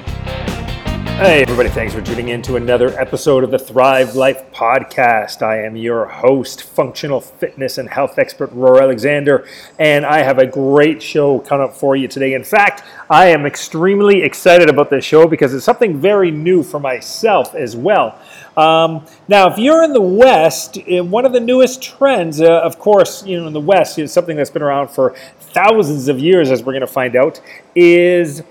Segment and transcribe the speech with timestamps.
[1.17, 5.41] Hey, everybody, thanks for tuning in to another episode of the Thrive Life podcast.
[5.41, 9.47] I am your host, functional fitness and health expert, Roar Alexander,
[9.79, 12.33] and I have a great show coming up for you today.
[12.33, 16.81] In fact, I am extremely excited about this show because it's something very new for
[16.81, 18.19] myself as well.
[18.57, 22.79] Um, now, if you're in the West, eh, one of the newest trends, uh, of
[22.79, 26.51] course, you know, in the West, is something that's been around for thousands of years,
[26.51, 27.41] as we're going to find out,
[27.75, 28.43] is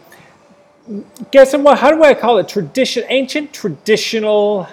[1.30, 1.78] guess what?
[1.78, 2.48] How do I call it?
[2.48, 4.69] Tradition, ancient traditional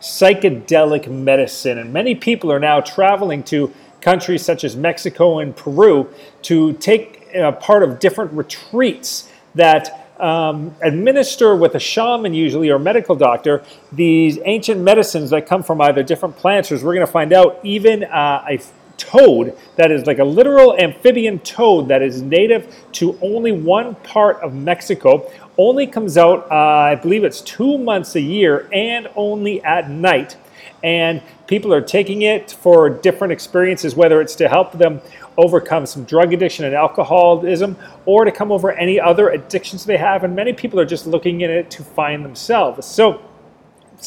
[0.00, 6.12] psychedelic medicine, and many people are now traveling to countries such as Mexico and Peru
[6.42, 12.78] to take uh, part of different retreats that um, administer with a shaman usually or
[12.78, 17.12] medical doctor these ancient medicines that come from either different plants or we're going to
[17.12, 18.58] find out even uh, a
[18.96, 24.40] toad that is like a literal amphibian toad that is native to only one part
[24.40, 29.62] of Mexico only comes out, uh, I believe it's two months a year, and only
[29.62, 30.36] at night.
[30.84, 35.00] And people are taking it for different experiences, whether it's to help them
[35.38, 40.24] overcome some drug addiction and alcoholism or to come over any other addictions they have.
[40.24, 42.86] And many people are just looking at it to find themselves.
[42.86, 43.20] So,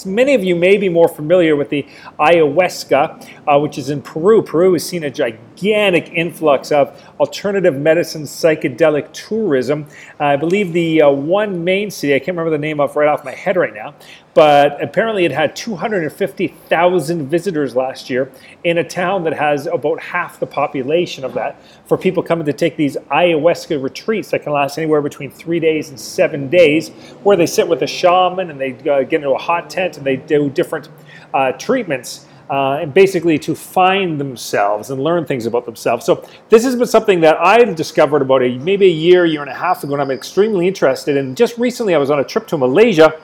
[0.06, 1.88] Many of you may be more familiar with the
[2.19, 4.44] ayahuasca, uh, which is in Peru.
[4.44, 9.85] Peru has seen a gigantic influx of alternative medicine, psychedelic tourism.
[10.19, 13.25] I believe the uh, one main city, I can't remember the name of right off
[13.25, 13.96] my head right now,
[14.34, 18.31] but apparently it had 250,000 visitors last year
[18.63, 22.53] in a town that has about half the population of that for people coming to
[22.53, 26.90] take these ayahuasca retreats that can last anywhere between three days and seven days,
[27.23, 30.06] where they sit with a shaman and they uh, get into a hot tent and
[30.06, 30.90] they do different
[31.34, 32.28] uh, treatments.
[32.50, 36.06] Uh, and basically to find themselves and learn things about themselves.
[36.06, 39.50] So this has been something that I've discovered about a maybe a year, year and
[39.50, 42.47] a half ago, and I'm extremely interested And Just recently, I was on a trip
[42.47, 43.19] to Malaysia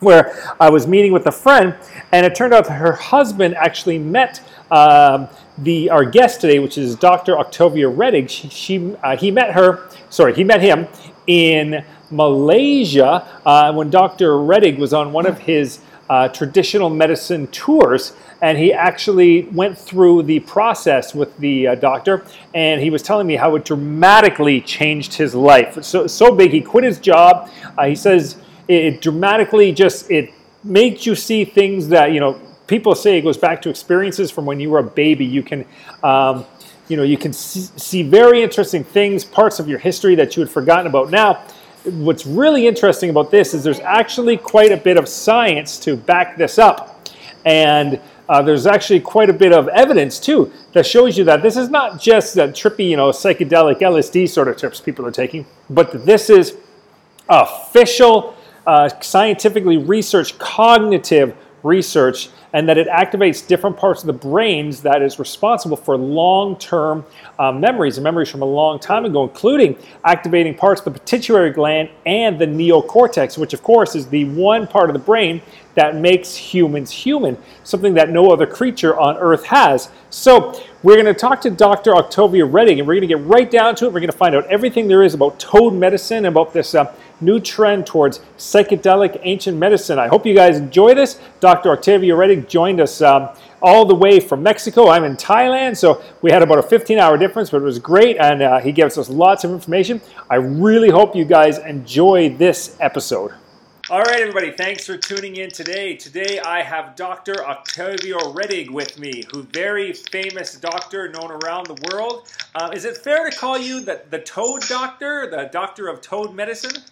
[0.00, 1.74] where I was meeting with a friend,
[2.12, 5.28] and it turned out that her husband actually met um,
[5.58, 7.38] the our guest today, which is Dr.
[7.38, 8.28] Octavia Rettig.
[8.28, 10.86] She, she uh, he met her, sorry, he met him
[11.26, 14.32] in Malaysia uh, when Dr.
[14.32, 18.12] Rettig was on one of his uh, traditional medicine tours.
[18.42, 22.24] And he actually went through the process with the uh, doctor,
[22.54, 25.82] and he was telling me how it dramatically changed his life.
[25.82, 27.50] So, so big, he quit his job.
[27.78, 28.36] Uh, he says
[28.68, 30.32] it dramatically just it
[30.64, 34.44] makes you see things that you know people say it goes back to experiences from
[34.44, 35.24] when you were a baby.
[35.24, 35.64] You can
[36.02, 36.44] um,
[36.88, 40.50] you know you can see very interesting things, parts of your history that you had
[40.50, 41.10] forgotten about.
[41.10, 41.44] Now,
[41.86, 46.36] what's really interesting about this is there's actually quite a bit of science to back
[46.36, 47.08] this up,
[47.44, 51.56] and uh, there's actually quite a bit of evidence too that shows you that this
[51.56, 55.46] is not just that trippy, you know, psychedelic LSD sort of trips people are taking,
[55.70, 56.56] but this is
[57.28, 58.36] official
[58.66, 65.02] uh, scientifically researched cognitive research and that it activates different parts of the brains that
[65.02, 67.04] is responsible for long-term
[67.38, 71.50] uh, memories and memories from a long time ago, including activating parts of the pituitary
[71.50, 75.40] gland and the neocortex, which of course is the one part of the brain
[75.76, 79.90] that makes humans human, something that no other creature on Earth has.
[80.10, 81.94] So we're going to talk to Dr.
[81.94, 83.88] Octavia Rettig, and we're going to get right down to it.
[83.88, 87.38] We're going to find out everything there is about toad medicine, about this uh, new
[87.38, 89.98] trend towards psychedelic ancient medicine.
[89.98, 91.20] I hope you guys enjoy this.
[91.40, 91.70] Dr.
[91.70, 93.28] Octavia Rettig joined us um,
[93.60, 94.88] all the way from Mexico.
[94.88, 98.16] I'm in Thailand, so we had about a 15 hour difference, but it was great,
[98.16, 100.00] and uh, he gives us lots of information.
[100.30, 103.34] I really hope you guys enjoy this episode.
[103.88, 105.94] All right, everybody, thanks for tuning in today.
[105.94, 107.46] Today I have Dr.
[107.46, 112.26] Octavio Rettig with me, who very famous doctor known around the world.
[112.52, 116.34] Uh, is it fair to call you the, the toad doctor, the doctor of toad
[116.34, 116.82] medicine?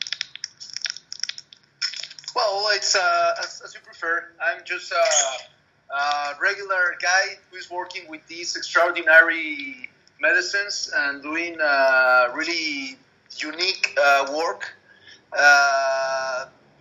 [2.37, 4.29] Well, it's uh, as, as, you prefer.
[4.41, 9.91] I'm just a, a, regular guy who's working with these extraordinary
[10.21, 12.99] medicines and doing uh, really
[13.37, 14.77] unique uh, work.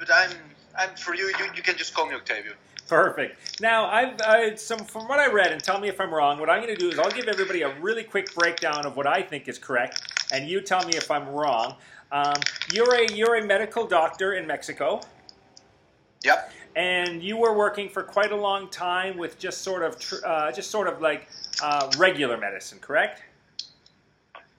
[0.05, 0.31] But I'm,
[0.77, 1.45] I'm for you, you.
[1.55, 2.51] You can just call me Octavio.
[2.89, 3.61] Perfect.
[3.61, 6.39] Now, I've uh, some from what I read, and tell me if I'm wrong.
[6.39, 9.07] What I'm going to do is I'll give everybody a really quick breakdown of what
[9.07, 10.01] I think is correct,
[10.33, 11.77] and you tell me if I'm wrong.
[12.11, 12.35] Um,
[12.73, 14.99] you're a you're a medical doctor in Mexico.
[16.25, 16.51] Yep.
[16.75, 20.51] And you were working for quite a long time with just sort of tr- uh,
[20.51, 21.29] just sort of like
[21.61, 23.21] uh, regular medicine, correct?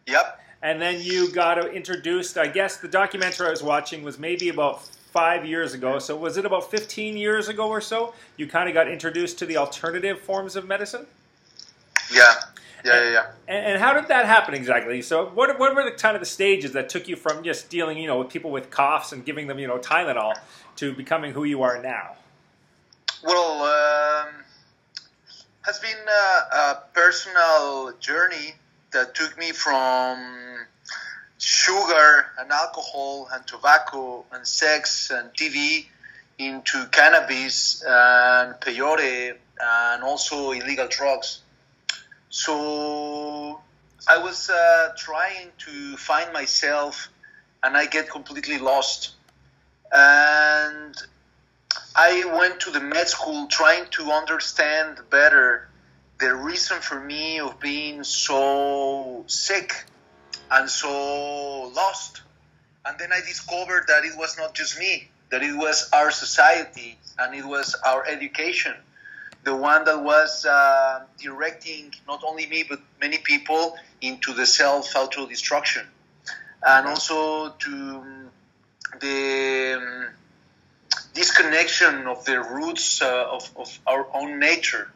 [0.07, 0.41] Yep.
[0.63, 2.39] And then you got introduced.
[2.39, 6.01] I guess the documentary I was watching was maybe about five years ago.
[6.01, 8.15] So was it about 15 years ago or so?
[8.37, 11.07] You kind of got introduced to the alternative forms of medicine.
[12.13, 12.35] Yeah.
[12.85, 13.27] Yeah, yeah, yeah.
[13.49, 15.01] And, and, how did that happen exactly?
[15.01, 17.97] So, what, what were the kind of the stages that took you from just dealing,
[17.97, 20.35] you know, with people with coughs and giving them, you know, Tylenol
[20.77, 22.17] to becoming who you are now?
[23.23, 24.35] Well, um,
[25.63, 28.57] has been a, a personal journey
[28.93, 30.44] that took me from
[31.39, 35.87] sugar and alcohol and tobacco and sex and TV
[36.39, 41.41] into cannabis and peyote and also illegal drugs.
[42.31, 43.61] So
[44.09, 47.09] I was uh, trying to find myself
[47.63, 49.13] and I get completely lost.
[49.93, 50.95] And
[51.95, 55.69] I went to the med school trying to understand better
[56.19, 59.85] the reason for me of being so sick
[60.51, 62.23] and so lost.
[62.87, 66.99] And then I discovered that it was not just me, that it was our society
[67.19, 68.75] and it was our education
[69.45, 74.97] the one that was uh, directing not only me but many people into the self
[74.97, 75.87] auto destruction,
[76.67, 78.03] and also to
[79.01, 80.09] the um,
[81.13, 84.91] disconnection of the roots uh, of, of our own nature.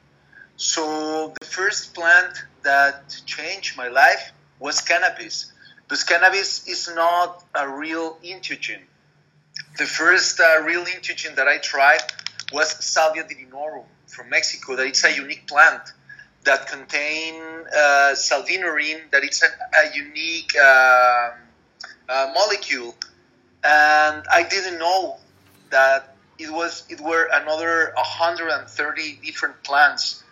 [0.57, 5.53] So the first plant that changed my life was cannabis.
[5.83, 8.81] Because cannabis is not a real entheogen.
[9.79, 12.01] The first uh, real entheogen that I tried
[12.53, 15.83] was Salvia divinorum from Mexico that it's a unique plant
[16.45, 21.31] that contain uh, salvinorin, that it's a, a unique uh,
[22.09, 22.95] uh, molecule,
[23.65, 25.19] and I didn't know
[25.71, 30.23] that it was it were another 130 different plants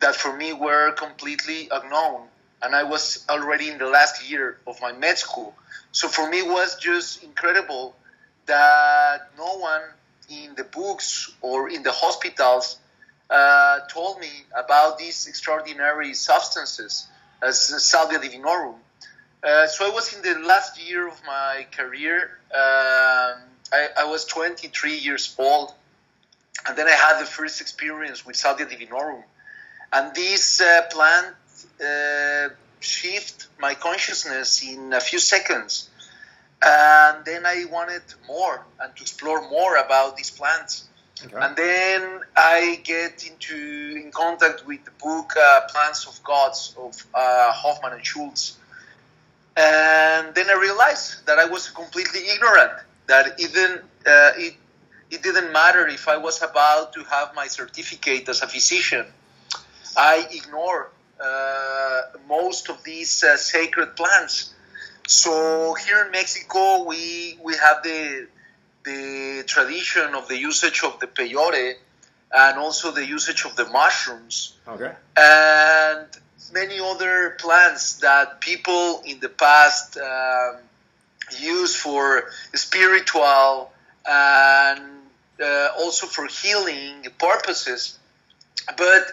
[0.00, 2.28] that for me were completely unknown,
[2.64, 5.54] and I was already in the last year of my med school.
[5.92, 7.94] So for me, it was just incredible
[8.46, 9.82] that no one
[10.30, 12.78] in the books or in the hospitals
[13.28, 17.06] uh, told me about these extraordinary substances
[17.42, 18.76] as salvia divinorum.
[19.42, 22.38] Uh, so I was in the last year of my career.
[22.52, 25.74] Um, I, I, was 23 years old,
[26.66, 29.22] and then I had the first experience with salvia divinorum.
[29.92, 31.34] And this uh, plant
[31.80, 32.48] uh,
[32.80, 35.90] shift my consciousness in a few seconds.
[36.62, 40.84] And then I wanted more and to explore more about these plants.
[41.24, 41.36] Okay.
[41.36, 46.92] And then I get into in contact with the book uh, Plants of Gods of
[47.14, 48.54] uh, Hofmann and Schultes.
[49.56, 52.72] And then I realized that I was completely ignorant,
[53.06, 54.54] that even uh, it,
[55.10, 59.06] it didn't matter if I was about to have my certificate as a physician.
[59.96, 61.03] I ignore uh,
[62.28, 64.54] most of these uh, sacred plants.
[65.06, 68.28] So here in Mexico, we, we have the
[68.84, 71.74] the tradition of the usage of the peyote
[72.32, 74.54] and also the usage of the mushrooms.
[74.68, 74.92] Okay.
[75.16, 76.06] And
[76.52, 80.56] many other plants that people in the past um,
[81.40, 83.72] used for spiritual
[84.06, 84.82] and
[85.42, 87.98] uh, also for healing purposes.
[88.76, 89.04] But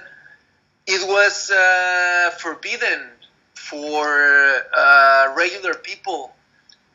[0.91, 3.07] it was uh, forbidden
[3.53, 4.05] for
[4.73, 6.33] uh, regular people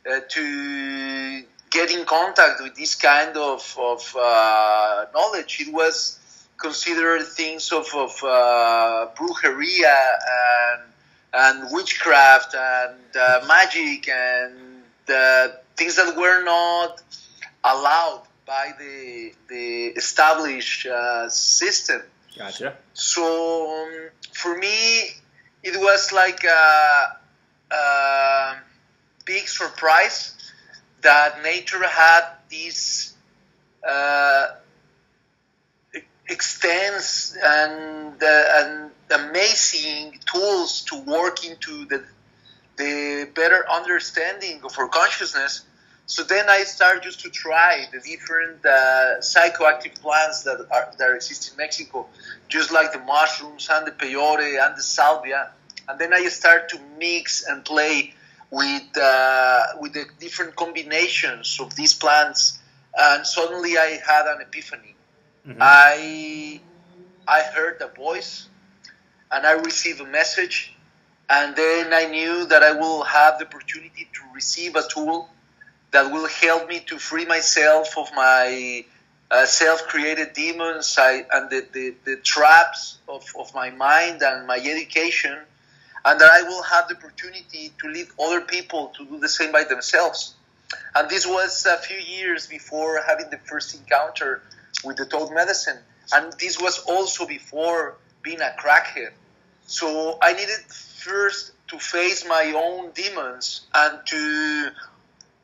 [0.09, 5.61] uh, to get in contact with this kind of, of uh, knowledge.
[5.61, 6.19] It was
[6.59, 9.99] considered things of, of uh, brujeria
[10.45, 10.83] and,
[11.33, 14.53] and witchcraft and uh, magic and
[15.77, 17.01] things that were not
[17.65, 20.87] allowed by the, the established
[21.29, 22.03] system.
[22.37, 22.77] Gotcha.
[22.93, 25.01] So um, for me,
[25.63, 27.17] it was like a,
[27.75, 28.57] a
[29.25, 30.35] big surprise
[31.03, 33.15] that nature had these
[33.89, 34.49] uh,
[36.29, 42.05] extends and, uh, and amazing tools to work into the,
[42.77, 45.65] the better understanding of our consciousness.
[46.07, 51.15] So then I started just to try the different uh, psychoactive plants that are that
[51.17, 52.07] exist in Mexico,
[52.49, 55.51] just like the mushrooms and the peyote and the salvia.
[55.89, 58.15] And then I started to mix and play
[58.53, 62.61] with uh, with the different combinations of these plants,
[62.97, 64.95] and suddenly I had an epiphany.
[65.47, 65.59] mm-hmm.
[65.61, 66.61] I
[67.27, 68.47] I heard a voice,
[69.33, 70.73] and I received a message,
[71.29, 75.29] and then I knew that I will have the opportunity to receive a tool
[75.97, 78.85] that will help me to free myself of my
[79.31, 84.59] uh, self-created demons I, and the, the, the traps of, of my mind and my
[84.59, 85.39] education
[86.05, 89.53] and that I will have the opportunity to lead other people to do the same
[89.53, 90.35] by themselves.
[90.95, 94.43] And this was a few years before having the first encounter
[94.85, 95.79] with the toad medicine.
[96.13, 99.13] And this was also before being a crackhead.
[99.67, 104.71] So I needed first to face my own demons and to,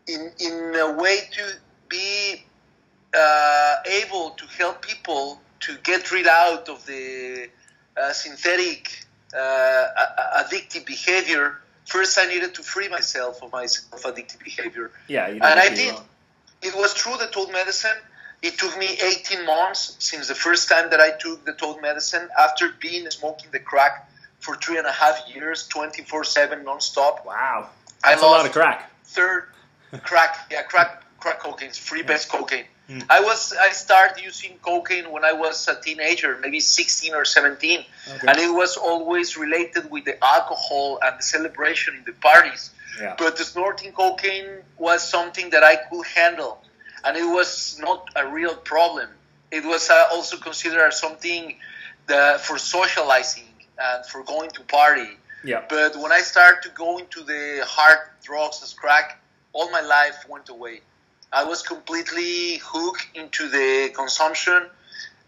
[0.07, 1.53] in, in a way, to
[1.89, 2.45] be
[3.15, 7.49] uh, able to help people to get rid out of the
[7.97, 9.05] uh, synthetic
[9.37, 9.87] uh,
[10.39, 14.91] addictive behavior, first I needed to free myself of my self-addictive behavior.
[15.09, 15.95] Yeah, and I did.
[16.63, 17.97] It was true the toad medicine.
[18.41, 22.29] It took me 18 months since the first time that I took the toad medicine
[22.39, 24.09] after being smoking the crack
[24.41, 27.25] for three and a half years, 24/7, nonstop.
[27.25, 27.69] Wow,
[28.03, 28.91] that's a lot of crack.
[29.05, 29.47] Third
[29.99, 32.65] crack, yeah, crack, crack cocaine, free base cocaine.
[32.89, 33.05] Mm.
[33.09, 37.81] I was I started using cocaine when I was a teenager, maybe 16 or 17,
[37.81, 38.27] okay.
[38.27, 42.71] and it was always related with the alcohol and the celebration in the parties.
[43.01, 43.15] Yeah.
[43.17, 46.63] But the snorting cocaine was something that I could handle,
[47.05, 49.09] and it was not a real problem.
[49.51, 51.57] It was uh, also considered something
[52.09, 55.09] that, for socializing and for going to party.
[55.45, 55.63] Yeah.
[55.69, 59.22] But when I started to go into the hard drugs as crack,
[59.53, 60.81] all my life went away.
[61.33, 64.67] I was completely hooked into the consumption,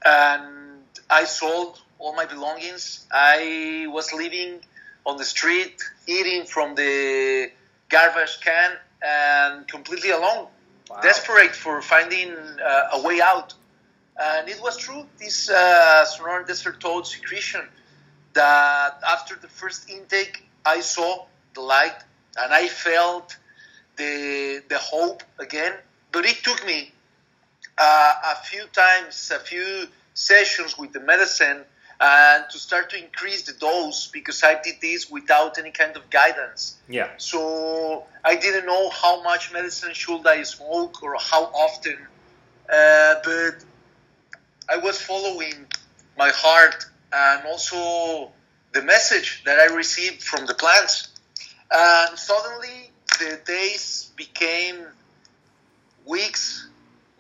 [0.05, 3.07] and I sold all my belongings.
[3.11, 4.61] I was living
[5.07, 7.51] on the street, eating from the
[7.89, 10.49] garbage can, and completely alone,
[10.91, 11.01] wow.
[11.03, 13.55] desperate for finding uh, a way out.
[14.21, 17.63] And it was true, this uh, Sonoran Desert Toad secretion,
[18.35, 21.97] that after the first intake, I saw the light
[22.37, 23.37] and I felt
[23.97, 25.75] the, the hope again
[26.15, 26.93] but it took me
[27.77, 31.65] uh, a few times, a few sessions with the medicine,
[32.01, 36.09] and to start to increase the dose because I did this without any kind of
[36.11, 36.77] guidance.
[36.89, 37.11] Yeah.
[37.17, 41.99] So I didn't know how much medicine should I smoke or how often,
[42.73, 43.57] uh, but
[44.71, 45.67] I was following
[46.17, 48.31] my heart and also
[48.73, 51.09] the message that I received from the plants.
[51.73, 54.87] And suddenly the days became
[56.07, 56.69] weeks,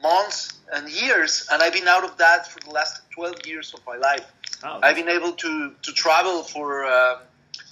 [0.02, 3.80] months, and years, and I've been out of that for the last 12 years of
[3.86, 4.26] my life.
[4.62, 7.18] Oh, I've been able to, to travel for uh,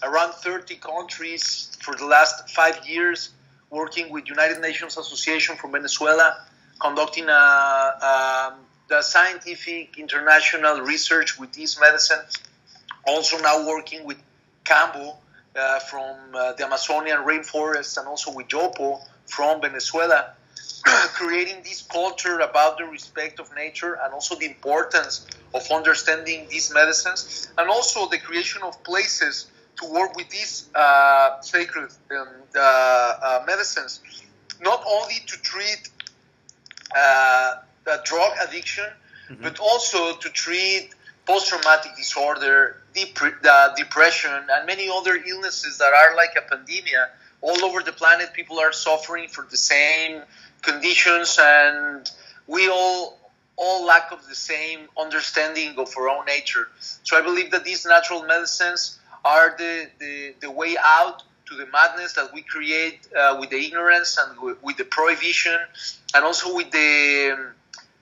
[0.02, 3.30] around 30 countries for the last five years,
[3.70, 6.36] working with United Nations Association from Venezuela,
[6.80, 8.54] conducting a, a,
[8.90, 12.20] a scientific international research with this medicine.
[13.06, 14.18] Also now working with
[14.64, 15.16] Kambo
[15.54, 20.32] uh, from uh, the Amazonian rainforest and also with Yopo from Venezuela
[21.14, 26.72] creating this culture about the respect of nature and also the importance of understanding these
[26.72, 29.46] medicines and also the creation of places
[29.80, 34.00] to work with these uh, sacred um, uh, uh, medicines,
[34.60, 35.88] not only to treat
[36.96, 37.54] uh,
[38.04, 38.84] drug addiction,
[39.30, 39.42] mm-hmm.
[39.42, 40.94] but also to treat
[41.26, 46.94] post-traumatic disorder, dep- uh, depression, and many other illnesses that are like a pandemic
[47.40, 48.32] all over the planet.
[48.32, 50.22] People are suffering for the same
[50.62, 52.10] conditions, and
[52.46, 53.18] we all
[53.56, 56.68] all lack of the same understanding of our own nature.
[57.02, 61.66] So I believe that these natural medicines are the, the, the way out to the
[61.66, 65.58] madness that we create uh, with the ignorance and w- with the prohibition
[66.14, 67.46] and also with the um,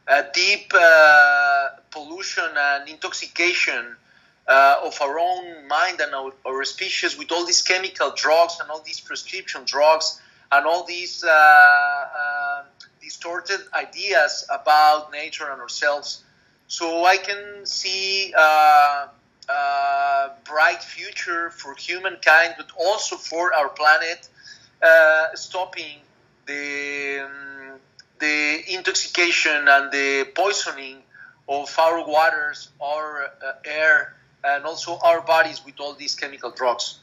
[0.09, 3.97] uh, deep uh, pollution and intoxication
[4.50, 8.69] uh, of our own mind and our, our, species with all these chemical drugs and
[8.69, 12.62] all these prescription drugs and all these uh, uh,
[13.00, 16.25] distorted ideas about nature and ourselves.
[16.66, 19.07] So I can see uh,
[19.49, 24.28] a bright future for humankind, but also for our planet,
[24.83, 25.99] uh, stopping
[26.47, 27.78] the um,
[28.19, 30.99] the intoxication and the poisoning
[31.49, 36.99] of our waters, our uh, air, and also our bodies with all these chemical drugs.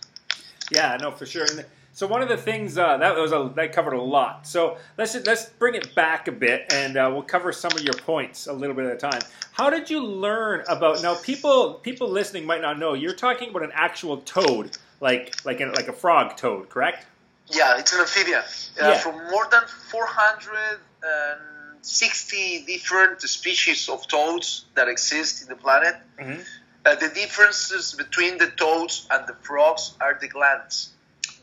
[0.72, 1.46] Yeah, no, for sure.
[1.50, 4.46] And so one of the things uh, that was a, that covered a lot.
[4.46, 7.96] So let's let's bring it back a bit, and uh, we'll cover some of your
[7.96, 9.22] points a little bit at a time.
[9.51, 11.15] How did you learn about now?
[11.15, 12.94] People people listening might not know.
[12.94, 17.08] You're talking about an actual toad, like like a, like a frog toad, correct?
[17.48, 18.41] Yeah, it's an amphibian.
[18.41, 19.00] Uh, yeah.
[19.00, 25.96] From more than 460 different species of toads that exist in the planet.
[26.20, 26.41] Mm-hmm.
[26.88, 30.94] Uh, the differences between the toads and the frogs are the glands.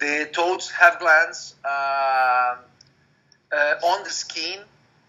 [0.00, 2.56] The toads have glands uh,
[3.52, 4.60] uh, on the skin,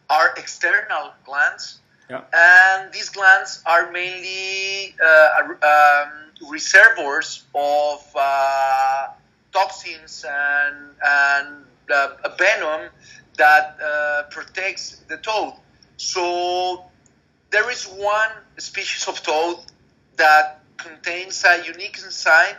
[0.10, 2.24] are external glands, yeah.
[2.34, 9.08] and these glands are mainly uh, um, reservoirs of uh,
[9.54, 12.90] toxins and, and uh, venom
[13.38, 15.54] that uh, protects the toad.
[15.96, 16.84] So
[17.52, 19.60] there is one species of toad
[20.18, 22.56] that contains a unique enzyme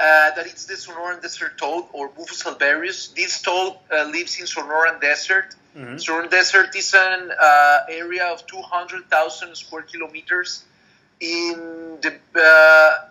[0.00, 3.14] uh, that it's the Sonoran Desert toad or Bufo alvarius.
[3.14, 5.54] This toad uh, lives in Sonoran Desert.
[5.76, 5.96] Mm-hmm.
[5.96, 10.64] Sonoran Desert is an uh, area of 200,000 square kilometers
[11.20, 13.06] in the uh,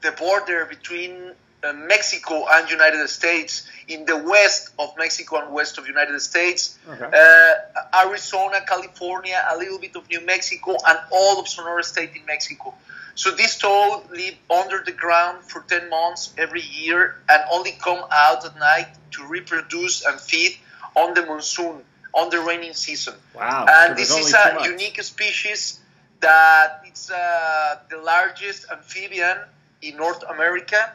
[0.00, 5.86] the border between Mexico and United States, in the west of Mexico and west of
[5.86, 7.04] United States, okay.
[7.04, 12.24] uh, Arizona, California, a little bit of New Mexico, and all of Sonora State in
[12.26, 12.74] Mexico.
[13.14, 18.04] So these toads live under the ground for 10 months every year and only come
[18.12, 20.56] out at night to reproduce and feed
[20.94, 21.82] on the monsoon,
[22.14, 23.14] on the raining season.
[23.34, 23.66] Wow.
[23.68, 25.80] And this is a unique species
[26.20, 29.38] that it's uh, the largest amphibian
[29.82, 30.92] in North America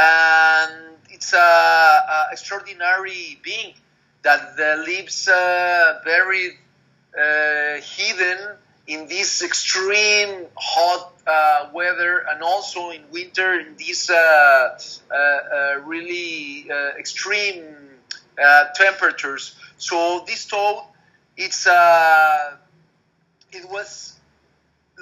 [0.00, 3.74] and it's a, a extraordinary being
[4.22, 6.58] that uh, lives uh, very
[7.16, 14.78] uh, hidden in this extreme hot uh, weather and also in winter in these uh,
[15.10, 17.64] uh, really extreme
[18.74, 19.54] temperatures.
[19.76, 20.82] So this toad,
[21.36, 21.66] it's
[23.52, 24.18] it was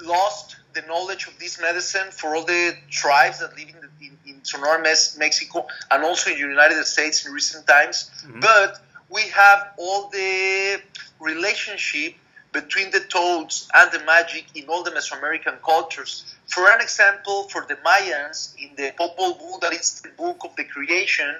[0.01, 4.17] lost the knowledge of this medicine for all the tribes that live in, the, in,
[4.25, 4.81] in Sonora,
[5.17, 8.11] Mexico, and also in the United States in recent times.
[8.23, 8.39] Mm-hmm.
[8.41, 10.81] But we have all the
[11.19, 12.13] relationship
[12.51, 16.25] between the toads and the magic in all the Mesoamerican cultures.
[16.47, 20.55] For an example, for the Mayans, in the Popol Vuh, that is the book of
[20.55, 21.35] the creation,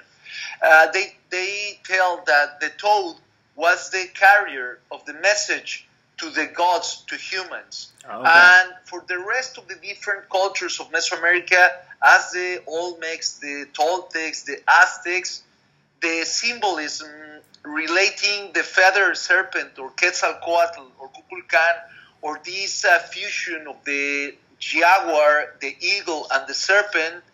[0.62, 3.16] uh, they, they tell that the toad
[3.56, 5.88] was the carrier of the message
[6.20, 7.92] to the gods, to humans.
[8.08, 8.30] Oh, okay.
[8.30, 14.44] And for the rest of the different cultures of Mesoamerica, as the Olmecs, the Toltecs,
[14.44, 15.42] the Aztecs,
[16.02, 17.10] the symbolism
[17.62, 21.74] relating the feather serpent or Quetzalcoatl or Kukulkan
[22.22, 27.24] or this uh, fusion of the jaguar, the eagle, and the serpent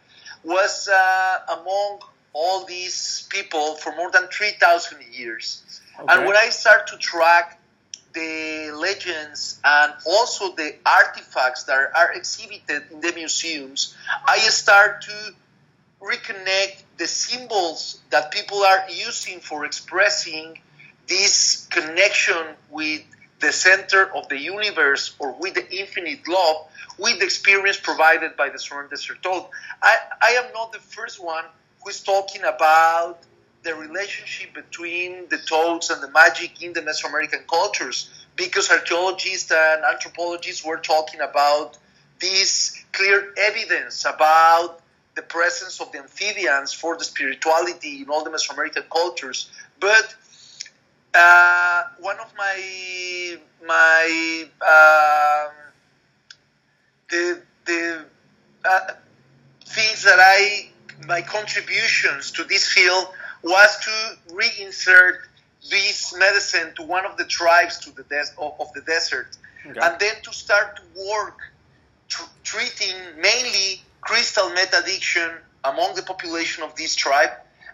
[0.44, 2.00] was uh, among
[2.32, 5.62] all these people for more than 3,000 years.
[5.98, 6.12] Okay.
[6.12, 7.58] And when I start to track
[8.16, 13.94] the legends and also the artifacts that are exhibited in the museums,
[14.26, 15.34] I start to
[16.00, 20.58] reconnect the symbols that people are using for expressing
[21.06, 23.02] this connection with
[23.40, 26.56] the center of the universe or with the infinite love
[26.98, 29.18] with the experience provided by the Sonoran Desert.
[29.82, 31.44] I, I am not the first one
[31.82, 33.18] who is talking about
[33.66, 39.84] the relationship between the toads and the magic in the Mesoamerican cultures because archaeologists and
[39.84, 41.76] anthropologists were talking about
[42.20, 44.80] this clear evidence about
[45.16, 49.50] the presence of the amphibians for the spirituality in all the Mesoamerican cultures.
[49.80, 50.14] But
[51.12, 55.52] uh, one of my my um,
[57.10, 58.04] the the
[58.64, 58.92] uh,
[59.64, 60.70] things that I
[61.08, 63.08] my contributions to this field
[63.46, 65.18] was to reinsert
[65.70, 69.78] this medicine to one of the tribes to the des- of, the desert, okay.
[69.82, 71.38] and then to start to work
[72.08, 75.30] tr- treating mainly crystal meth addiction
[75.64, 77.30] among the population of this tribe.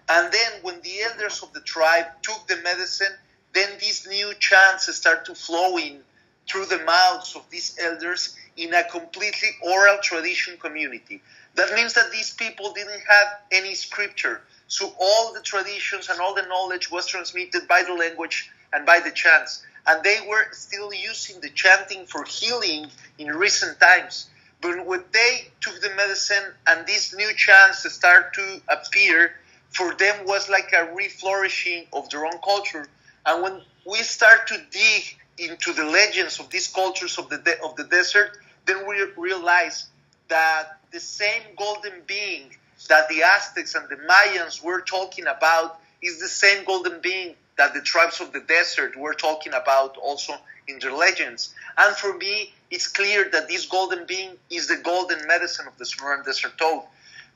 [0.08, 3.14] And then when the elders of the tribe took the medicine,
[3.52, 6.00] then these new chants start to flow in
[6.48, 11.22] through the mouths of these elders in a completely oral tradition community.
[11.54, 14.42] That means that these people didn't have any scripture.
[14.72, 19.00] So all the traditions and all the knowledge was transmitted by the language and by
[19.00, 19.62] the chants.
[19.86, 22.86] And they were still using the chanting for healing
[23.18, 24.30] in recent times.
[24.62, 29.34] But when they took the medicine and these new chants start to appear,
[29.68, 32.86] for them was like a reflourishing of their own culture.
[33.26, 35.02] And when we start to dig
[35.36, 39.88] into the legends of these cultures of the de- of the desert, then we realize
[40.28, 42.56] that the same golden being
[42.88, 47.74] that the Aztecs and the Mayans were talking about is the same golden being that
[47.74, 50.34] the tribes of the desert were talking about also
[50.68, 51.54] in their legends.
[51.76, 55.84] And for me, it's clear that this golden being is the golden medicine of the
[55.84, 56.84] Sonoran Desert Toad.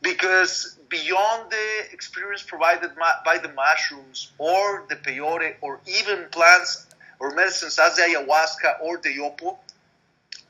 [0.02, 2.90] Because beyond the experience provided
[3.24, 6.86] by the mushrooms or the peyote or even plants
[7.18, 9.56] or medicines as the ayahuasca or the yopo,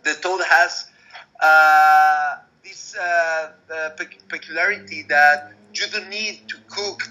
[0.02, 0.88] the toad has
[1.40, 3.52] uh, this uh,
[4.28, 7.02] peculiarity that you don't need to cook,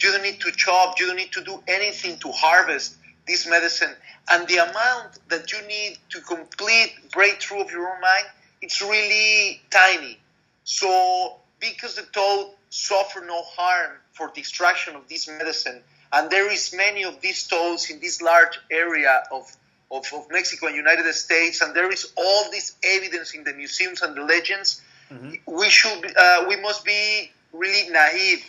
[0.00, 2.96] you don't need to chop, you don't need to do anything to harvest
[3.26, 3.90] this medicine.
[4.30, 8.24] And the amount that you need to complete breakthrough of your own mind,
[8.62, 10.18] it's really tiny.
[10.64, 16.50] So because the toad suffer no harm for the extraction of this medicine, and there
[16.50, 19.50] is many of these toads in this large area of,
[19.90, 24.02] of, of Mexico and United States, and there is all this evidence in the museums
[24.02, 24.80] and the legends.
[25.10, 25.56] Mm-hmm.
[25.56, 28.44] We should, uh, we must be really naive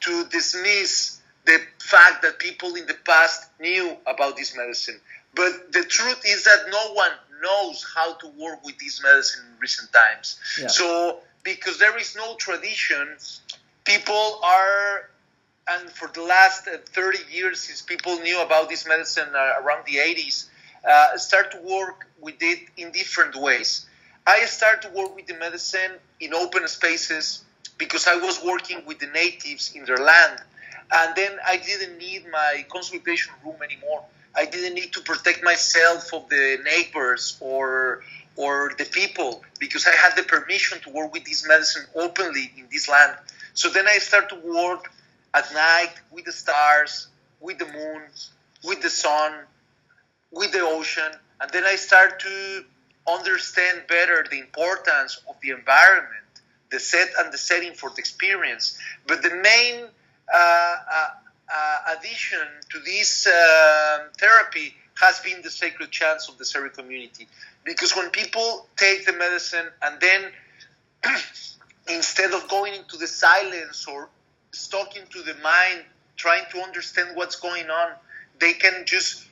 [0.00, 5.00] to dismiss the fact that people in the past knew about this medicine.
[5.34, 7.10] But the truth is that no one
[7.42, 10.38] knows how to work with this medicine in recent times.
[10.60, 10.68] Yeah.
[10.68, 13.16] So, because there is no tradition,
[13.84, 15.08] people are,
[15.70, 19.86] and for the last uh, 30 years, since people knew about this medicine uh, around
[19.86, 20.46] the 80s,
[20.88, 23.86] uh, start to work with it in different ways.
[24.28, 27.44] I started to work with the medicine in open spaces
[27.78, 30.42] because I was working with the natives in their land.
[30.92, 34.04] And then I didn't need my consultation room anymore.
[34.36, 38.02] I didn't need to protect myself of the neighbors or
[38.36, 42.66] or the people because I had the permission to work with this medicine openly in
[42.70, 43.16] this land.
[43.54, 44.92] So then I started to work
[45.32, 47.08] at night with the stars,
[47.40, 48.02] with the moon,
[48.62, 49.32] with the sun,
[50.30, 52.64] with the ocean, and then I started to
[53.08, 56.24] understand better the importance of the environment
[56.70, 58.78] the set and the setting for the experience.
[59.06, 59.84] But the main
[60.32, 61.08] uh, uh,
[61.50, 67.28] uh addition to this uh, therapy has been the sacred chants of the Seri community.
[67.64, 70.22] Because when people take the medicine and then
[71.88, 74.08] instead of going into the silence or
[74.52, 75.84] stuck into the mind,
[76.16, 77.92] trying to understand what's going on,
[78.40, 79.24] they can just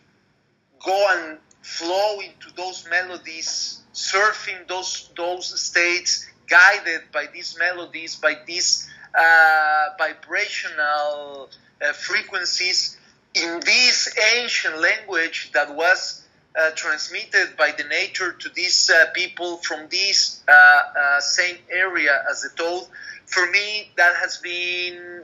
[0.85, 8.37] go and flow into those melodies, surfing those those states, guided by these melodies, by
[8.47, 11.51] these uh, vibrational
[11.83, 12.97] uh, frequencies
[13.35, 16.23] in this ancient language that was
[16.57, 22.23] uh, transmitted by the nature to these uh, people from this uh, uh, same area
[22.31, 22.87] as the toad.
[23.27, 25.23] For me, that has been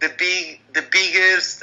[0.00, 1.62] the big, the biggest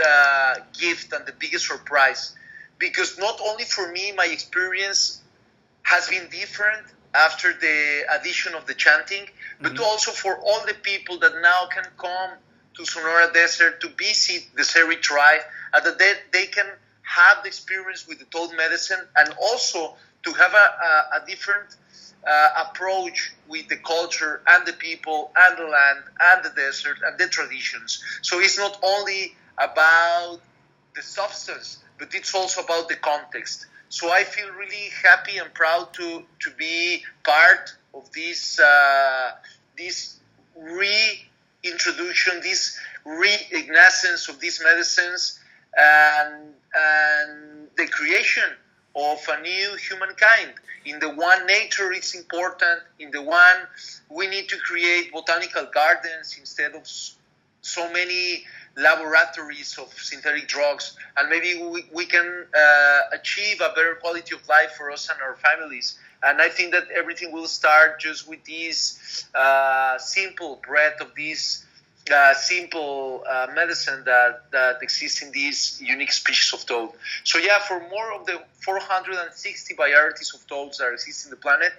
[0.79, 2.35] gift and the biggest surprise,
[2.83, 5.21] because not only for me, my experience
[5.83, 9.25] has been different after the addition of the chanting,
[9.61, 9.83] but mm-hmm.
[9.83, 12.31] also for all the people that now can come
[12.75, 15.43] to Sonora Desert to visit the Seri tribe,
[15.73, 16.65] and that they, they can
[17.03, 21.69] have the experience with the toad medicine and also to have a, a, a different
[22.27, 27.17] uh, approach with the culture and the people and the land and the desert and
[27.17, 28.03] the traditions.
[28.21, 30.39] So it's not only about
[30.95, 33.67] the substance, but it's also about the context.
[33.89, 39.31] So I feel really happy and proud to to be part of this uh,
[39.77, 40.17] this
[40.57, 45.39] reintroduction, this reignacence of these medicines,
[45.77, 48.49] and and the creation
[48.95, 50.53] of a new humankind.
[50.85, 52.81] In the one, nature is important.
[52.99, 53.59] In the one,
[54.09, 56.85] we need to create botanical gardens instead of
[57.61, 58.45] so many
[58.75, 64.47] laboratories of synthetic drugs, and maybe we, we can uh, achieve a better quality of
[64.47, 65.97] life for us and our families.
[66.23, 71.65] And I think that everything will start just with this uh, simple breath of this
[72.11, 76.89] uh, simple uh, medicine that, that exists in these unique species of toad.
[77.23, 81.71] So yeah, for more of the 460 varieties of toads that exist in the planet,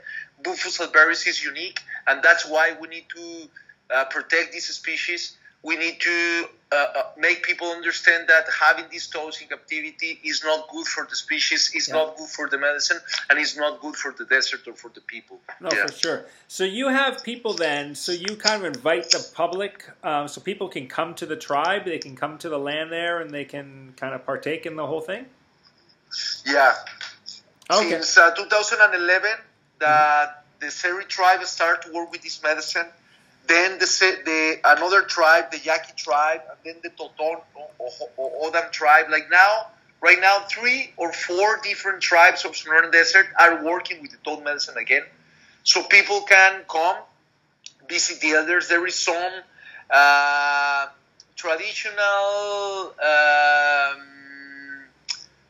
[0.42, 3.48] Bufo alvarius is unique, and that's why we need to
[3.94, 9.06] uh, protect these species we need to uh, uh, make people understand that having these
[9.06, 11.94] toads in captivity is not good for the species, is yeah.
[11.94, 12.98] not good for the medicine,
[13.30, 15.40] and is not good for the desert or for the people.
[15.60, 15.86] No, yeah.
[15.86, 16.26] for sure.
[16.48, 20.68] So you have people then, so you kind of invite the public, um, so people
[20.68, 23.94] can come to the tribe, they can come to the land there, and they can
[23.96, 25.24] kind of partake in the whole thing?
[26.44, 26.74] Yeah.
[27.70, 27.90] Okay.
[27.90, 29.30] Since uh, 2011,
[29.78, 30.32] the, mm-hmm.
[30.60, 32.86] the Seri tribe started to work with this medicine
[33.46, 33.86] then the,
[34.24, 37.40] the another tribe, the Yaqui tribe, and then the Toton
[38.16, 39.06] or, Odam tribe.
[39.10, 39.66] Like now,
[40.00, 44.44] right now, three or four different tribes of Sonoran Desert are working with the toad
[44.44, 45.02] medicine again.
[45.62, 46.96] So people can come,
[47.88, 48.68] visit the elders.
[48.68, 49.32] There is some
[49.90, 50.86] uh,
[51.36, 54.02] traditional um,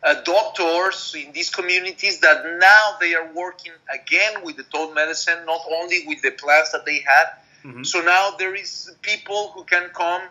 [0.03, 5.47] uh, doctors in these communities that now they are working again with the toad medicine,
[5.47, 7.27] not only with the plants that they had,
[7.65, 7.85] Mm-hmm.
[7.85, 10.23] So now there is people who can come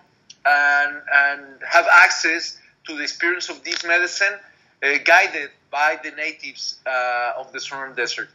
[0.45, 4.39] and and have access to the experience of this medicine.
[4.83, 8.29] uh, guided by the natives uh, of the Sonoran Desert.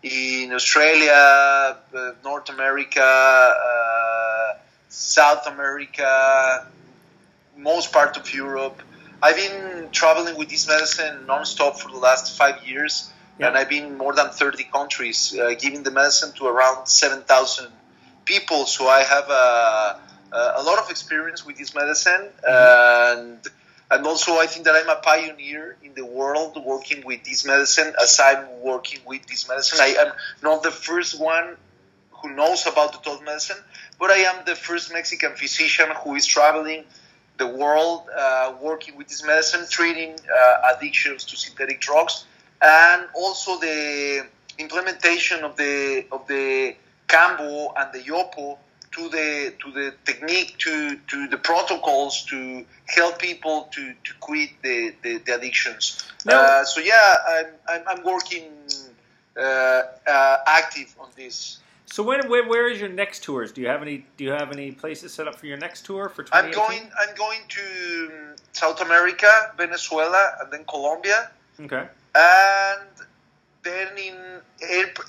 [0.03, 3.01] in Australia, uh, North America.
[3.01, 3.81] Uh,
[4.91, 6.67] South America,
[7.57, 8.81] most part of Europe.
[9.23, 13.09] I've been traveling with this medicine nonstop for the last five years,
[13.39, 13.47] yeah.
[13.47, 17.67] and I've been in more than 30 countries, uh, giving the medicine to around 7,000
[18.25, 18.65] people.
[18.65, 19.99] So I have a,
[20.57, 23.19] a, lot of experience with this medicine, mm-hmm.
[23.19, 23.47] and
[23.91, 27.93] and also I think that I'm a pioneer in the world working with this medicine.
[28.01, 31.57] As I'm working with this medicine, I am not the first one
[32.11, 33.57] who knows about the toad medicine,
[33.99, 36.85] but I am the first Mexican physician who is traveling
[37.37, 42.25] the world uh, working with this medicine, treating uh, addictions to synthetic drugs,
[42.61, 44.25] and also the
[44.57, 46.75] implementation of the of the
[47.07, 48.57] Kambo and the Yopo
[48.91, 54.49] to the to the technique to to the protocols to help people to, to quit
[54.61, 56.11] the, the, the addictions.
[56.25, 56.35] No.
[56.35, 58.51] Uh, so yeah, I'm, I'm, I'm working
[59.37, 61.59] uh, uh, active on this.
[61.85, 63.51] So when, where, where is your next tours?
[63.51, 66.09] Do you have any Do you have any places set up for your next tour
[66.09, 66.89] for I'm going.
[66.99, 68.11] I'm going to
[68.53, 71.31] South America, Venezuela, and then Colombia.
[71.59, 71.87] Okay.
[72.15, 72.87] And
[73.63, 74.15] then in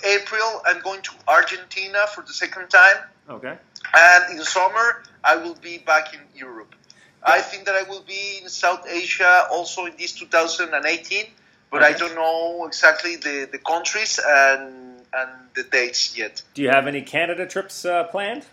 [0.04, 2.96] April, I'm going to Argentina for the second time.
[3.28, 3.56] Okay.
[3.94, 6.74] And in summer, I will be back in Europe.
[7.22, 11.26] I think that I will be in South Asia also in this 2018,
[11.70, 11.94] but okay.
[11.94, 16.42] I don't know exactly the, the countries and and the dates yet.
[16.54, 18.46] Do you have any Canada trips uh, planned?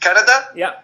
[0.00, 0.48] Canada?
[0.54, 0.80] Yeah.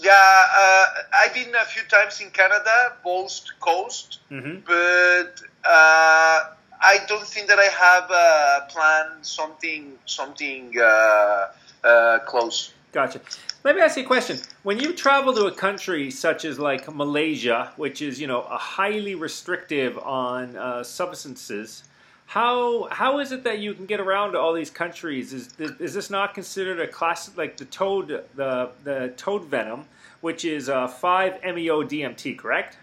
[0.00, 4.60] Yeah, uh, I've been a few times in Canada, both coast, mm-hmm.
[4.64, 6.44] but uh,
[6.80, 11.46] I don't think that I have uh, planned something something uh,
[11.84, 12.72] uh, close.
[12.92, 13.20] Gotcha.
[13.64, 14.38] Let me ask you a question.
[14.62, 18.56] When you travel to a country such as like Malaysia, which is you know a
[18.56, 21.84] highly restrictive on uh, substances,
[22.26, 25.32] how how is it that you can get around to all these countries?
[25.32, 29.84] Is is this not considered a class like the toad the the toad venom,
[30.20, 32.76] which is uh, five MEO DMT, correct?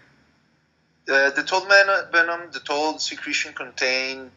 [1.08, 4.30] Uh, the toad venom, the toad secretion contain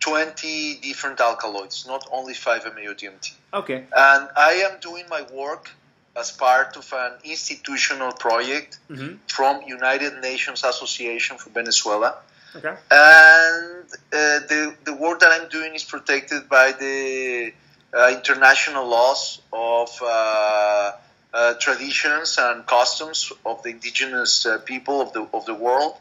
[0.00, 3.32] 20 different alkaloids, not only 5-MeO DMT.
[3.52, 3.84] Okay.
[3.94, 5.70] And I am doing my work
[6.16, 9.16] as part of an institutional project mm-hmm.
[9.26, 12.16] from United Nations Association for Venezuela.
[12.56, 12.74] Okay.
[12.90, 17.52] And uh, the, the work that I'm doing is protected by the
[17.92, 20.92] uh, international laws of uh,
[21.34, 25.94] uh traditions and customs of the indigenous uh, people of the, of the world.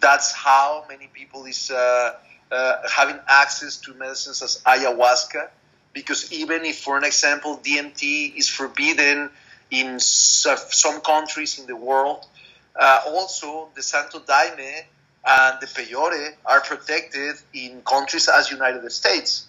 [0.00, 2.12] That's how many people is uh,
[2.90, 5.48] having access to medicines as ayahuasca.
[5.92, 9.30] Because even if, for an example, DMT is forbidden
[9.70, 12.26] in some countries in the world,
[12.76, 14.84] also the Santo Daime
[15.24, 19.46] and the peyote are protected in countries as United States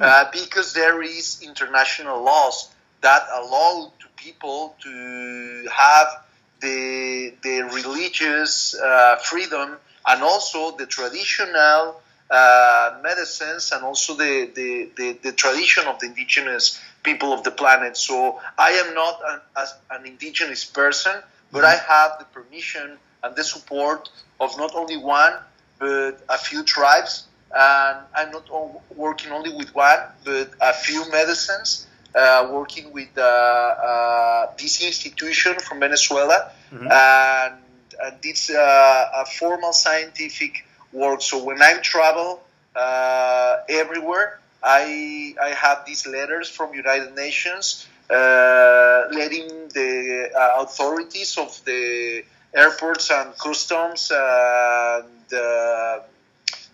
[0.00, 2.70] uh, because there is international laws
[3.00, 6.24] that allow people to have
[6.60, 12.00] the the religious uh, freedom and also the traditional
[12.30, 17.50] uh, medicines and also the, the, the, the, tradition of the indigenous people of the
[17.50, 17.96] planet.
[17.96, 21.12] So I am not an, as an indigenous person,
[21.52, 24.08] but I have the permission and the support
[24.40, 25.34] of not only one
[25.78, 27.24] but a few tribes.
[27.54, 28.48] And I'm not
[28.96, 31.86] working only with one, but a few medicines.
[32.14, 36.86] Uh, working with uh, uh, this institution from Venezuela, mm-hmm.
[36.86, 37.58] and
[38.04, 41.20] and it's uh, a formal scientific work.
[41.22, 42.40] So when I travel
[42.76, 51.38] uh, everywhere, I I have these letters from United Nations uh, letting the uh, authorities
[51.38, 52.22] of the
[52.54, 56.00] airports and customs and uh,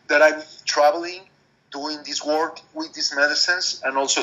[0.08, 1.22] that I'm traveling,
[1.70, 4.22] doing this work with these medicines, and also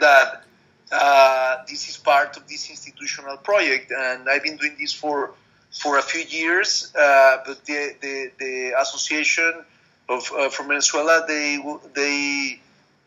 [0.00, 0.44] that
[0.92, 3.92] uh, this is part of this institutional project.
[3.92, 5.32] And I've been doing this for
[5.70, 9.64] for a few years, uh, but the, the, the association
[10.08, 11.62] of uh, from Venezuela they
[11.94, 12.60] they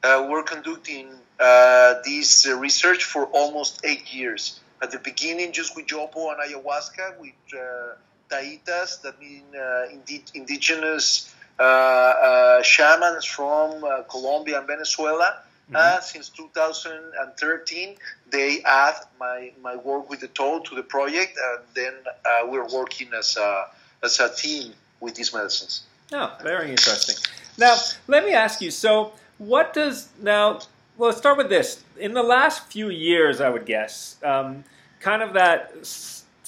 [0.04, 4.60] uh, were conducting uh, this research for almost eight years.
[4.82, 7.96] At the beginning, just with Yopo and ayahuasca, with uh,
[8.30, 9.44] Taitas, that mean
[9.92, 11.34] indi- indigenous
[12.64, 15.44] shamans from Colombia and Venezuela.
[15.68, 15.76] Mm-hmm.
[15.78, 17.96] Uh, since 2013,
[18.30, 21.94] they add my, my work with the toll to the project, and then
[22.26, 23.68] uh, we're working as a,
[24.04, 25.84] as a team with these medicines.
[26.12, 27.16] Oh, very interesting.
[27.58, 30.60] Now, let me ask you so, what does now,
[30.98, 31.84] well, let's start with this.
[31.98, 34.64] In the last few years, I would guess, um,
[35.00, 35.86] kind of that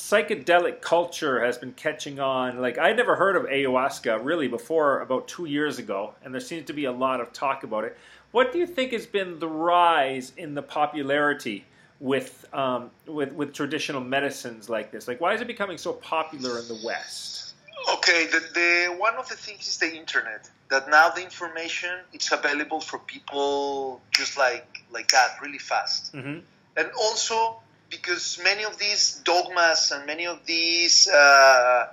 [0.06, 2.62] psychedelic culture has been catching on.
[2.62, 6.68] Like, I'd never heard of ayahuasca really before about two years ago, and there seems
[6.68, 7.98] to be a lot of talk about it.
[8.36, 11.64] What do you think has been the rise in the popularity
[12.02, 15.08] with um, with with traditional medicines like this?
[15.08, 17.54] Like, why is it becoming so popular in the West?
[17.94, 20.50] Okay, the, the one of the things is the internet.
[20.70, 26.14] That now the information it's available for people just like like that, really fast.
[26.14, 26.40] Mm-hmm.
[26.76, 31.88] And also because many of these dogmas and many of these uh,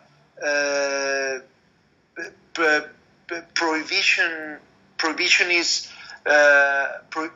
[0.44, 1.38] uh,
[3.54, 4.58] prohibition
[4.98, 5.91] prohibition is
[6.24, 7.30] pro-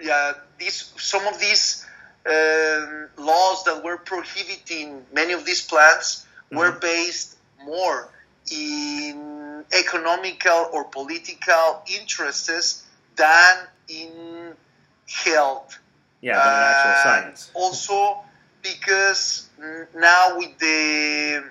[0.00, 1.86] yeah, these some of these
[2.26, 6.58] um, laws that were prohibiting many of these plants mm-hmm.
[6.58, 8.08] were based more
[8.50, 12.84] in economical or political interests
[13.16, 13.56] than
[13.88, 14.52] in
[15.08, 15.78] health.
[16.20, 17.50] Yeah, than uh, actual science.
[17.54, 18.18] Also,
[18.62, 19.48] because
[19.94, 21.44] now with the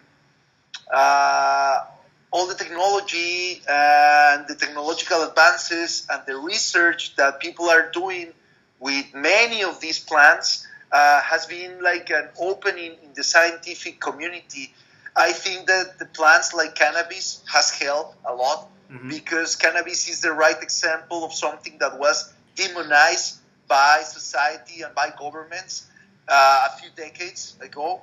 [0.91, 1.85] uh,
[2.33, 8.33] all the technology and the technological advances and the research that people are doing
[8.79, 14.73] with many of these plants uh, has been like an opening in the scientific community.
[15.15, 19.09] I think that the plants like cannabis has helped a lot mm-hmm.
[19.09, 25.13] because cannabis is the right example of something that was demonized by society and by
[25.17, 25.87] governments
[26.27, 28.01] uh, a few decades ago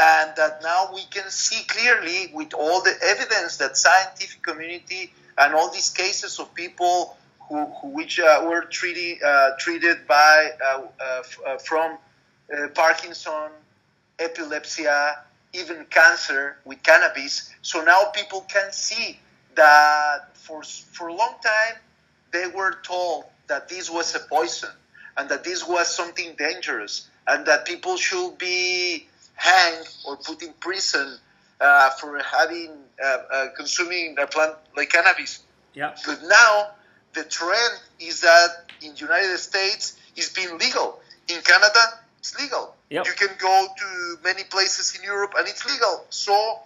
[0.00, 5.54] and that now we can see clearly with all the evidence that scientific community and
[5.54, 10.82] all these cases of people who, who which uh, were treated uh, treated by uh,
[10.98, 11.98] uh uh, from
[12.52, 13.50] uh, Parkinson,
[14.18, 14.86] epilepsy,
[15.52, 17.52] even cancer with cannabis.
[17.60, 19.18] So now people can see
[19.54, 21.76] that for for a long time
[22.32, 24.70] they were told that this was a poison
[25.18, 29.08] and that this was something dangerous and that people should be
[29.40, 31.18] hanged or put in prison
[31.60, 32.70] uh, for having
[33.02, 35.42] uh, uh, consuming a plant like cannabis.
[35.74, 35.94] Yeah.
[36.06, 36.70] But now
[37.14, 38.48] the trend is that
[38.82, 41.00] in the United States it's been legal.
[41.28, 41.80] In Canada,
[42.18, 42.74] it's legal.
[42.90, 43.06] Yep.
[43.06, 46.04] You can go to many places in Europe and it's legal.
[46.10, 46.60] So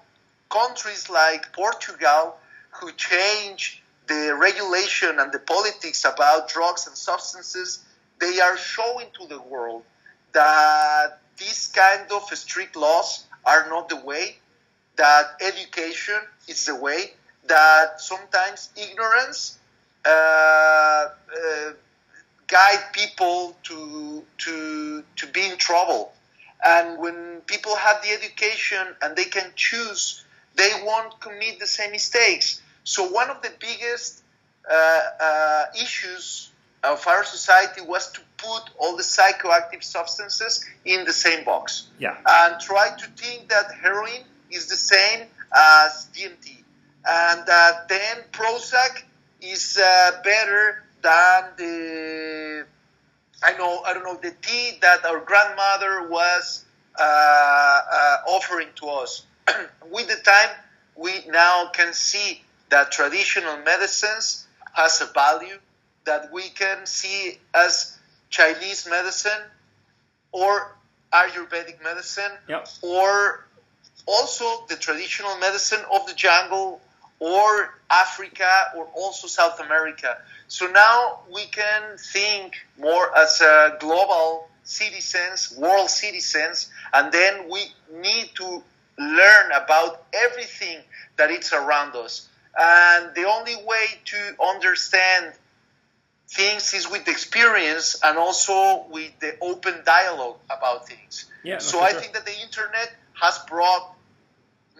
[0.50, 2.36] countries like Portugal,
[2.70, 7.84] who change the regulation and the politics about drugs and substances,
[8.20, 9.82] they are showing to the world
[10.32, 14.36] that these kind of strict laws are not the way,
[14.96, 17.12] that education is the way,
[17.46, 19.58] that sometimes ignorance
[20.04, 21.08] uh, uh,
[22.46, 26.12] guide people to, to, to be in trouble.
[26.64, 30.24] And when people have the education and they can choose,
[30.56, 32.62] they won't commit the same mistakes.
[32.84, 34.22] So one of the biggest
[34.70, 36.50] uh, uh issues
[36.84, 41.88] of our society was to put all the psychoactive substances in the same box.
[41.98, 42.16] Yeah.
[42.26, 46.62] And try to think that heroin is the same as DMT.
[47.06, 49.02] And that then Prozac
[49.40, 52.66] is uh, better than the,
[53.42, 56.64] I know, I don't know, the tea that our grandmother was
[56.98, 59.26] uh, uh, offering to us.
[59.90, 60.56] With the time,
[60.96, 65.58] we now can see that traditional medicines has a value
[66.04, 67.98] that we can see as
[68.30, 69.42] Chinese medicine
[70.32, 70.76] or
[71.12, 72.68] Ayurvedic medicine yep.
[72.82, 73.46] or
[74.06, 76.80] also the traditional medicine of the jungle
[77.20, 80.18] or Africa or also South America.
[80.48, 87.66] So now we can think more as a global citizens, world citizens, and then we
[87.92, 88.62] need to
[88.98, 90.78] learn about everything
[91.16, 92.28] that is around us.
[92.58, 95.32] And the only way to understand
[96.28, 101.26] things is with experience and also with the open dialogue about things.
[101.42, 102.00] Yeah, so I sure.
[102.00, 103.94] think that the internet has brought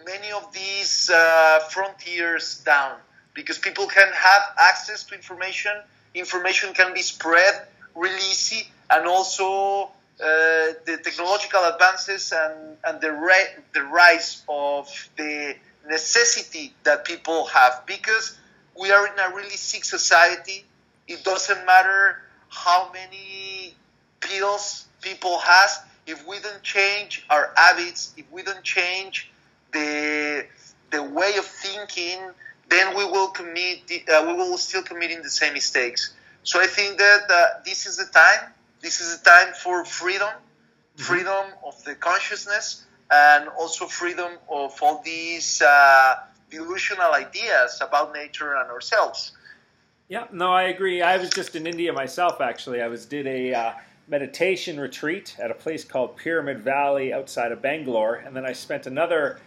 [0.05, 2.97] many of these uh, frontiers down
[3.33, 5.71] because people can have access to information.
[6.13, 9.89] Information can be spread really easy, and also
[10.19, 13.09] uh, the technological advances and, and the,
[13.73, 14.87] the rise of
[15.17, 15.55] the
[15.87, 18.37] necessity that people have because
[18.79, 20.65] we are in a really sick society.
[21.07, 23.75] It doesn't matter how many
[24.19, 29.31] pills people has if we don't change our habits, if we don't change
[29.71, 30.45] the
[30.91, 32.19] the way of thinking,
[32.69, 36.13] then we will commit the- uh, we will still committing the same mistakes.
[36.43, 38.53] So I think that uh, this is the time.
[38.81, 40.29] This is the time for freedom,
[40.95, 46.15] freedom of the consciousness, and also freedom of all these uh,
[46.51, 49.31] delusional ideas about nature and ourselves.
[50.07, 51.01] Yeah, no, I agree.
[51.01, 52.39] I was just in India myself.
[52.39, 53.73] Actually, I was did a uh,
[54.07, 58.85] meditation retreat at a place called Pyramid Valley outside of Bangalore, and then I spent
[58.85, 59.39] another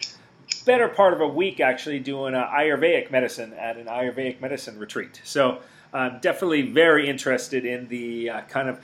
[0.64, 5.20] better part of a week actually doing uh, Ayurvedic medicine at an Ayurvedic medicine retreat.
[5.22, 5.60] So
[5.92, 8.80] I'm definitely very interested in the uh, kind of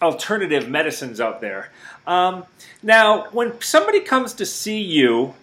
[0.00, 1.70] alternative medicines out there.
[2.06, 2.44] Um,
[2.82, 5.34] now, when somebody comes to see you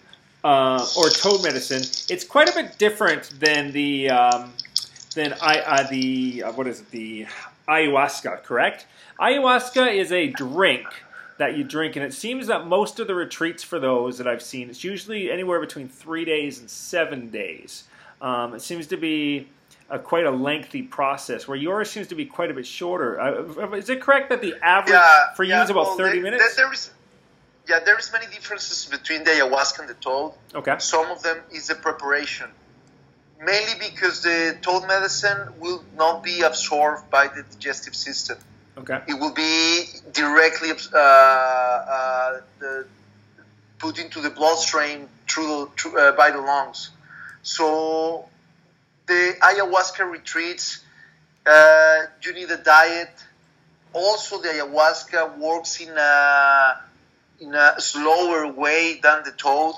[0.42, 4.52] uh, or toad medicine, it's quite a bit different than the um,
[5.18, 7.26] than I, uh, the uh, what is it the
[7.68, 8.86] ayahuasca, correct?
[9.20, 10.86] Ayahuasca is a drink
[11.38, 14.42] that you drink, and it seems that most of the retreats for those that I've
[14.42, 17.84] seen, it's usually anywhere between three days and seven days.
[18.20, 19.48] Um, it seems to be
[19.90, 23.20] a, quite a lengthy process, where yours seems to be quite a bit shorter.
[23.20, 24.98] Uh, is it correct that the average
[25.36, 26.56] for you yeah, is about well, thirty there- minutes?
[26.56, 26.90] there- there is,
[27.68, 30.32] yeah, there is many differences between the ayahuasca and the toad.
[30.54, 30.76] okay.
[30.78, 32.48] Some of them is the preparation,
[33.44, 38.38] mainly because the toad medicine will not be absorbed by the digestive system.
[38.76, 39.00] Okay.
[39.08, 42.86] It will be directly uh, uh, the,
[43.78, 46.90] put into the bloodstream through, through uh, by the lungs.
[47.42, 48.28] So
[49.06, 50.84] the ayahuasca retreats,
[51.46, 53.10] uh, you need a diet.
[53.92, 56.80] Also, the ayahuasca works in a
[57.40, 59.76] in a slower way than the toad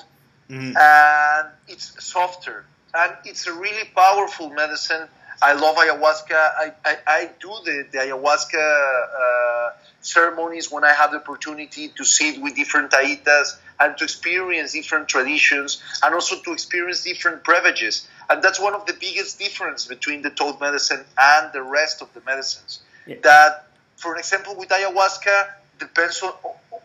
[0.48, 0.74] Mhm.
[0.76, 2.64] and it's softer
[2.94, 5.06] and it's a really powerful medicine.
[5.42, 6.32] I love ayahuasca.
[6.32, 9.70] I, I, I do the, the ayahuasca uh,
[10.02, 15.08] ceremonies when i have the opportunity to sit with different taitas and to experience different
[15.08, 18.06] traditions and also to experience different privileges.
[18.28, 22.12] And that's one of the biggest difference between the toad medicine and the rest of
[22.14, 22.80] the medicines.
[23.06, 23.16] Yeah.
[23.22, 23.66] that
[23.96, 26.32] for example with ayahuasca depends on,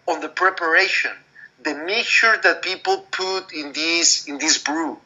[0.08, 1.12] on the preparation.
[1.64, 5.00] The mixture that people put in this in this brew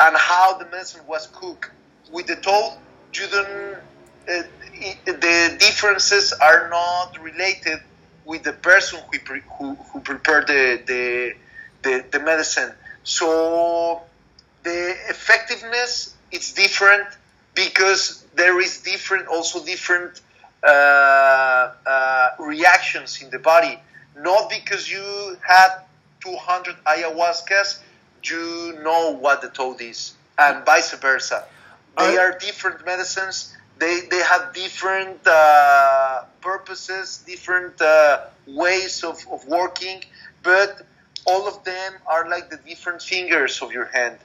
[0.00, 1.70] and how the medicine was cooked.
[2.10, 2.78] With the toad
[3.14, 3.78] you don't
[4.28, 4.42] uh,
[5.04, 7.80] the differences are not related
[8.24, 11.32] with the person who, pre, who, who prepared the, the,
[11.82, 12.72] the, the medicine.
[13.02, 14.02] So
[14.62, 17.06] the effectiveness is different
[17.54, 20.20] because there is different also different
[20.62, 23.78] uh, uh, reactions in the body.
[24.16, 25.80] Not because you had
[26.20, 27.80] 200 ayahuascas
[28.30, 31.44] you know what the toad is and vice versa.
[31.98, 33.54] They Are- different medicines.
[33.78, 40.04] They, they have different uh, purposes different uh, ways of, of working
[40.42, 40.82] but
[41.24, 44.18] all of them are like the different fingers of your hand.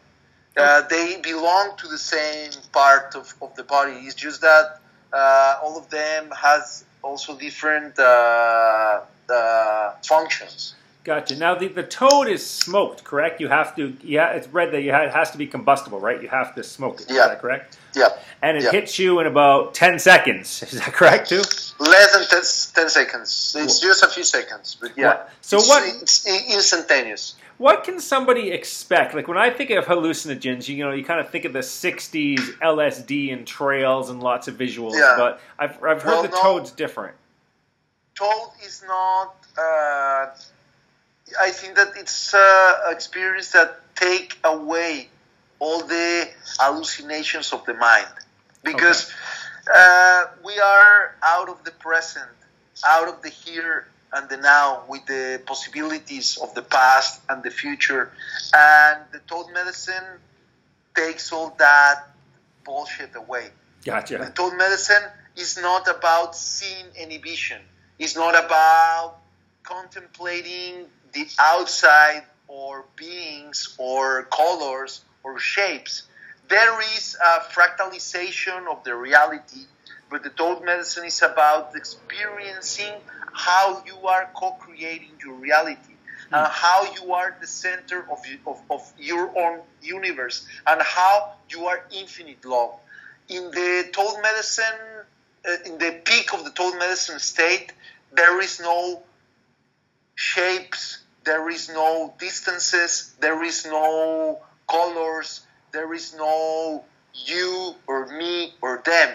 [0.56, 3.92] Uh, they belong to the same part of, of the body.
[3.92, 4.80] It's just that
[5.14, 10.74] uh, all of them has also different uh, uh, functions
[11.08, 11.38] Gotcha.
[11.38, 13.40] Now the, the toad is smoked, correct?
[13.40, 13.96] You have to.
[14.04, 16.22] Yeah, it's read that you ha it has to be combustible, right?
[16.22, 17.10] You have to smoke it.
[17.10, 17.28] Is Yeah.
[17.30, 17.78] that correct?
[17.96, 18.10] yeah
[18.42, 18.72] And it Yeah.
[18.72, 20.62] hits you in about ten seconds.
[20.74, 21.44] Is that correct too?
[21.80, 22.42] less than 10,
[22.84, 27.36] 10 seconds it's just a few seconds but yeah What- so it's, what- it's instantaneous
[27.58, 29.14] What can somebody expect?
[29.16, 32.40] Like when I think of hallucinogens, you know, you kind of think of the '60s
[32.62, 34.94] LSD and trails and lots of visuals.
[34.96, 35.16] Yeah.
[35.18, 36.42] But I've I've heard Well, the no.
[36.42, 37.16] toad's different.
[38.16, 39.36] Toad is not.
[39.58, 40.26] Uh,
[41.40, 45.10] I think that it's uh, an experience that take away
[45.60, 48.08] all the hallucinations of the mind
[48.64, 49.12] because
[49.74, 52.30] uh, we are out of the present,
[52.86, 57.52] out of the here and the now with the possibilities of the past and the
[57.52, 58.12] future,
[58.54, 60.06] and the toad medicine
[60.96, 62.08] takes all that
[62.64, 63.50] bullshit away.
[63.84, 64.18] Gotcha.
[64.18, 65.04] The toad medicine
[65.36, 67.62] is not about seeing any vision.
[68.00, 69.18] It's not about
[69.64, 70.86] contemplating
[71.18, 76.04] the outside or beings or colors or shapes.
[76.48, 79.66] There is a fractalization of the reality,
[80.10, 82.94] but the Toad medicine is about experiencing
[83.34, 85.94] how you are co creating your reality.
[86.30, 91.68] And how you are the center of, of, of your own universe, and how you
[91.68, 92.74] are infinite love.
[93.30, 94.80] In the Toad medicine,
[95.48, 97.72] uh, in the peak of the Toad medicine state,
[98.12, 99.04] there is no
[100.16, 100.98] shapes,
[101.28, 105.42] there is no distances, there is no colors,
[105.74, 109.10] there is no you or me or them.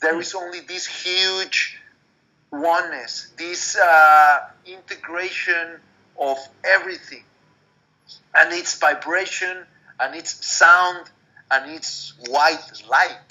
[0.00, 1.78] There is only this huge
[2.50, 5.78] oneness, this uh, integration
[6.18, 7.24] of everything.
[8.34, 9.66] And it's vibration,
[10.00, 11.10] and it's sound,
[11.50, 13.28] and it's white light.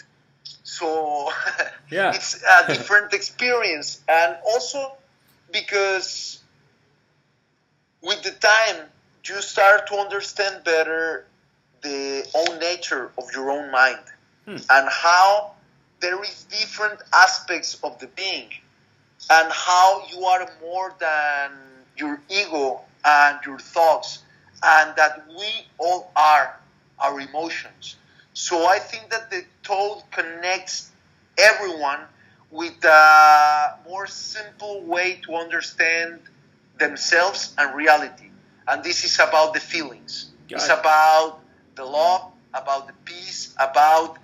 [0.63, 1.31] So
[1.89, 2.13] Yeah.
[2.13, 4.01] it's a different experience.
[4.07, 4.93] And also
[5.51, 6.38] because
[8.01, 8.85] with the time
[9.25, 11.25] you start to understand better
[11.81, 13.99] the own nature of your own mind
[14.45, 14.55] hmm.
[14.69, 15.51] and how
[15.99, 18.49] there is different aspects of the being
[19.29, 21.51] and how you are more than
[21.97, 24.23] your ego and your thoughts
[24.63, 25.47] and that we
[25.77, 26.59] all are
[26.99, 27.95] our emotions.
[28.33, 30.91] So i think that the toad connects
[31.37, 31.99] everyone
[32.51, 36.19] with a more simple way to understand
[36.79, 38.29] themselves and reality.
[38.67, 40.31] And this is about the feelings.
[40.47, 40.79] Got it's it.
[40.79, 41.39] about
[41.75, 44.17] the love about the peace about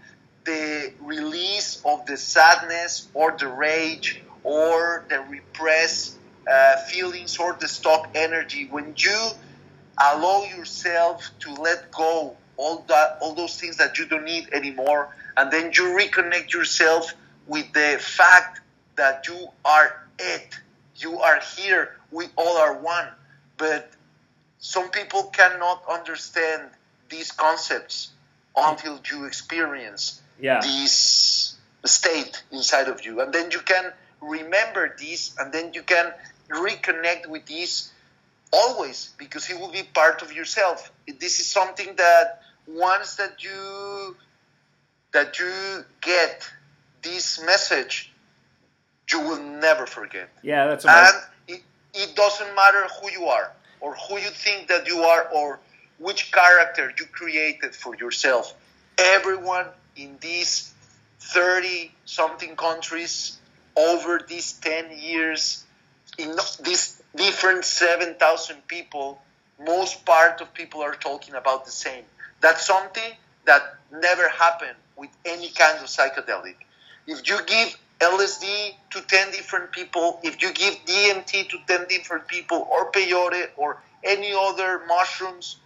[0.46, 6.18] the release of the sadness or the rage or the repressed
[6.52, 8.68] uh, feelings or the stock energy.
[8.70, 9.30] When you
[9.98, 15.16] allow yourself to let go all that all those things that you don't need anymore
[15.38, 17.14] and then you reconnect yourself
[17.48, 18.62] with the fact
[18.96, 20.60] that you are it
[20.98, 23.08] you are here we all are one.
[23.58, 23.92] But
[24.60, 26.70] some people cannot understand
[27.10, 28.12] these concepts
[28.56, 30.60] until you experience Yeah.
[30.62, 33.22] this state inside of you.
[33.22, 36.14] And then you can remember this and then you can
[36.50, 37.92] reconnect with this
[38.52, 40.92] always because it will be part of yourself.
[41.08, 44.18] This is something that once that you
[45.12, 46.50] that you get
[47.02, 48.12] this message
[49.12, 50.30] you will never forget.
[50.42, 51.62] Yeah, that's I- and it,
[51.94, 55.60] it doesn't matter who you are or who you think that you are or
[56.00, 58.54] which character you created for yourself.
[58.98, 60.74] Everyone in these
[61.20, 63.38] 30 something countries
[63.76, 65.64] over these 10 years
[66.18, 69.22] in these different 7000 people
[69.60, 72.04] most part of people are talking about the same.
[72.42, 73.12] That's something
[73.46, 76.56] that never happened with any kind of psychedelic.
[77.08, 82.28] If you give LSD to 10 different people, if you give DMT to 10 different
[82.28, 85.58] people, or peyote, or any other mushrooms,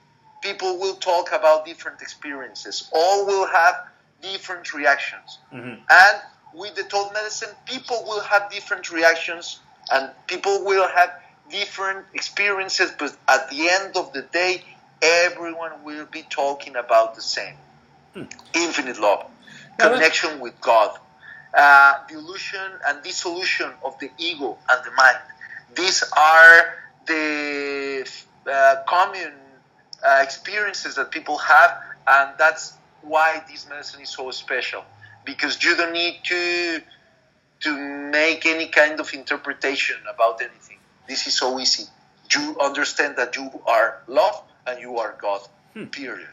[0.41, 2.89] people will talk about different experiences.
[2.93, 3.87] All will have
[4.21, 5.39] different reactions.
[5.53, 5.81] Mm-hmm.
[5.89, 6.21] And
[6.53, 9.59] with the toad medicine, people will have different reactions
[9.91, 11.11] and people will have
[11.49, 14.63] different experiences, but at the end of the day,
[15.01, 17.55] everyone will be talking about the same.
[18.13, 18.23] Hmm.
[18.53, 19.25] Infinite love,
[19.77, 20.97] Now connection with God,
[21.53, 25.17] uh, the illusion and dissolution of the ego and the mind.
[25.75, 26.73] These are
[27.05, 28.09] the
[28.51, 29.33] uh, common
[30.03, 31.77] uh, experiences that people have,
[32.07, 34.83] and that's why this medicine is so special
[35.25, 36.81] because you don't need to
[37.61, 37.77] to
[38.09, 40.77] make any kind of interpretation about anything.
[41.07, 41.83] This is so easy.
[42.33, 45.41] You understand that you are love and you are God.
[45.91, 46.29] Period.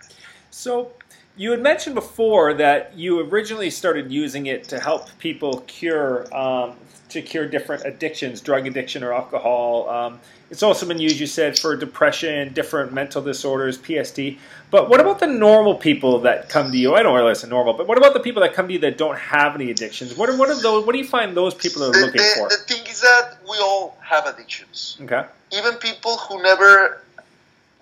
[0.51, 0.93] So,
[1.37, 6.75] you had mentioned before that you originally started using it to help people cure um,
[7.11, 9.89] to cure different addictions, drug addiction or alcohol.
[9.89, 10.21] Um,
[10.51, 14.39] it's also been used, you said, for depression, different mental disorders, PSD.
[14.71, 16.95] But what about the normal people that come to you?
[16.95, 18.97] I don't realize it's normal, but what about the people that come to you that
[18.99, 20.17] don't have any addictions?
[20.17, 20.85] What are, what are those?
[20.87, 22.49] What do you find those people are The, looking the- for?
[22.49, 24.97] the thing is that we all have addictions.
[25.03, 25.25] Okay.
[25.53, 27.03] Even people who never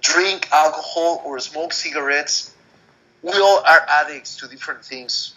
[0.03, 2.54] drink alcohol or smoke cigarettes,
[3.25, 5.35] we all are addicts to different things.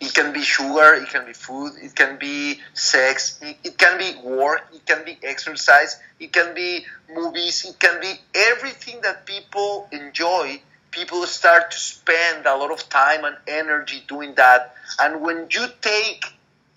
[0.00, 3.98] It can be sugar, it can be food, it can be sex, it, it can
[3.98, 9.26] be work, it can be exercise, it can be movies, it can be everything that
[9.26, 10.62] people enjoy.
[10.90, 14.74] People start to spend a lot of time and energy doing that.
[14.98, 16.24] And when you take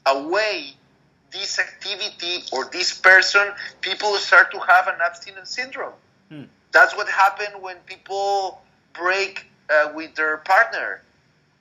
[0.06, 0.74] away
[1.32, 3.48] this activity or this person,
[3.80, 5.94] people start to have an abstinence syndrome.
[6.30, 6.44] Hmm.
[6.74, 8.62] That's what happened when people
[8.94, 11.02] break uh, with their partner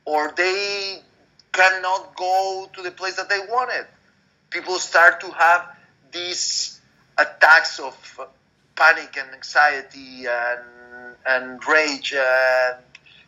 [0.04, 1.00] or they
[1.52, 3.86] cannot go to the place that they wanted.
[4.50, 5.76] People start to have
[6.12, 6.80] these
[7.18, 8.20] attacks of
[8.76, 10.60] panic and anxiety and
[11.24, 12.76] and rage and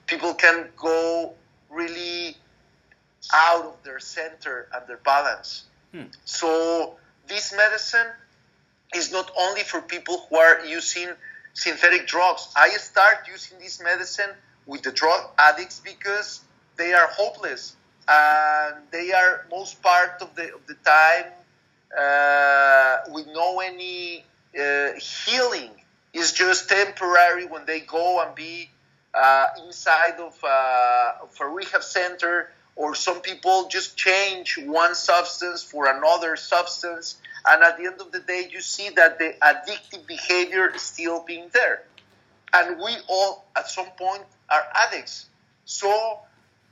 [0.06, 1.32] people can go
[1.70, 2.36] really
[3.32, 5.64] out of their center and their balance.
[5.92, 6.04] Hmm.
[6.24, 6.96] So
[7.28, 8.08] this medicine
[8.94, 11.08] is not only for people who are using
[11.52, 12.52] synthetic drugs.
[12.56, 14.30] I start using this medicine
[14.66, 16.40] with the drug addicts because
[16.76, 17.76] they are hopeless
[18.08, 21.26] and they are most part of the of the time
[21.98, 24.24] uh, with no any
[24.58, 25.70] uh, healing.
[26.12, 28.70] It's just temporary when they go and be
[29.14, 35.62] uh, inside of, uh, of a rehab center, or some people just change one substance
[35.62, 40.06] for another substance, and at the end of the day, you see that the addictive
[40.06, 41.82] behavior is still being there,
[42.52, 45.26] and we all at some point are addicts.
[45.64, 46.18] So,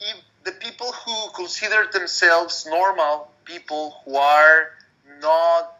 [0.01, 4.71] if the people who consider themselves normal people who are
[5.21, 5.79] not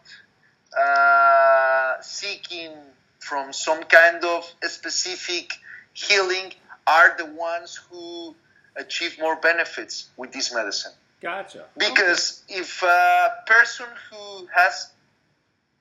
[0.77, 2.71] uh, seeking
[3.19, 5.53] from some kind of specific
[5.93, 6.53] healing
[6.85, 8.35] are the ones who
[8.75, 10.91] achieve more benefits with this medicine.
[11.21, 11.65] Gotcha.
[11.77, 14.89] Because if a person who has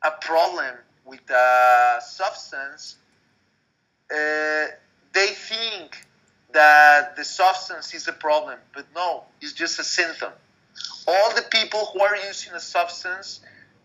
[0.04, 2.96] a problem with a substance,
[4.14, 4.66] uh,
[5.12, 6.06] they think
[6.52, 10.32] that the substance is a problem, but no, it's just a symptom.
[11.06, 13.40] All the people who are using a substance,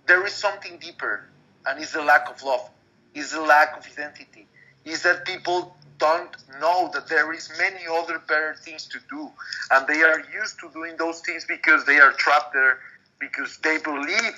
[0.05, 1.25] there is something deeper,
[1.65, 2.69] and it's the lack of love,
[3.15, 4.47] it's the lack of identity,
[4.85, 9.29] is that people don't know that there is many other better things to do,
[9.71, 12.79] and they are used to doing those things because they are trapped there,
[13.19, 14.33] because they believe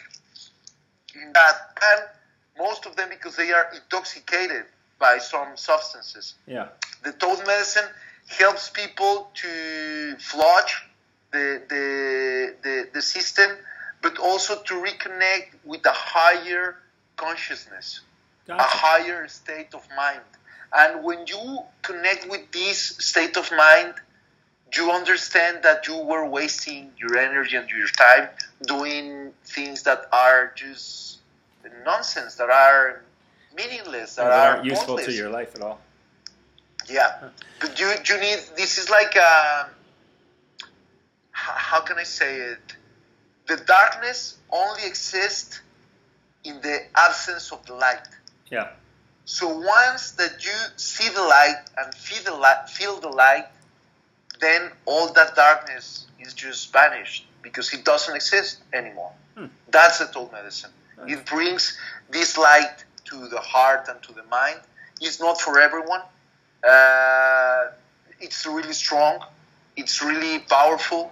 [1.15, 2.03] in that, and
[2.57, 4.65] most of them because they are intoxicated
[4.99, 6.35] by some substances.
[6.45, 6.67] Yeah.
[7.03, 7.85] The toad medicine
[8.27, 10.85] helps people to flush
[11.31, 13.49] the, the, the, the system,
[14.01, 16.77] but also to reconnect with a higher
[17.15, 18.01] consciousness,
[18.47, 18.61] Gotcha.
[18.61, 20.21] a higher state of mind.
[20.73, 23.95] And when you connect with this state of mind,
[24.75, 28.29] you understand that you were wasting your energy and your time
[28.67, 31.17] doing things that are just
[31.85, 33.01] nonsense, that are
[33.55, 35.07] meaningless, that, that are aren't useful pointless.
[35.07, 35.79] to your life at all.
[36.87, 37.29] Yeah,
[37.59, 39.69] but you you need this is like a,
[40.61, 40.65] h-
[41.33, 42.75] how can I say it?
[43.47, 45.61] The darkness only exists
[46.43, 48.07] in the absence of the light.
[48.49, 48.69] Yeah.
[49.25, 53.45] So once that you see the light and feel the light, feel the light,
[54.41, 59.11] then all that darkness is just vanished because it doesn't exist anymore.
[59.37, 59.47] Hmm.
[59.69, 60.71] That's the old medicine.
[60.97, 61.11] Right.
[61.11, 61.77] It brings
[62.09, 64.59] this light to the heart and to the mind.
[65.01, 66.01] It's not for everyone.
[66.67, 67.67] Uh,
[68.19, 69.23] it's really strong.
[69.77, 71.11] It's really powerful.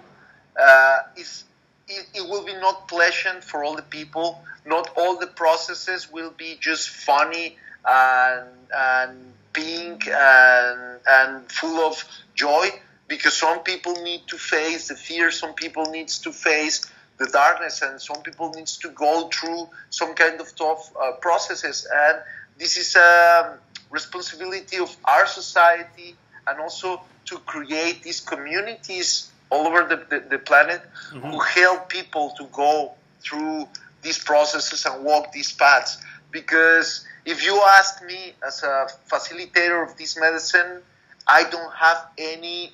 [0.60, 1.44] Uh, it's,
[1.88, 4.42] it, it will be not pleasant for all the people.
[4.66, 12.04] Not all the processes will be just funny and, and pink and, and full of
[12.34, 12.68] joy
[13.08, 16.84] because some people need to face the fear, some people needs to face
[17.18, 21.86] the darkness, and some people needs to go through some kind of tough uh, processes.
[21.92, 22.18] And
[22.58, 23.58] this is a
[23.90, 26.14] responsibility of our society,
[26.46, 32.34] and also to create these communities all over the, the, the planet who help people
[32.38, 33.66] to go through
[34.02, 35.98] these processes and walk these paths.
[36.30, 40.82] Because if you ask me as a facilitator of this medicine,
[41.26, 42.72] I don't have any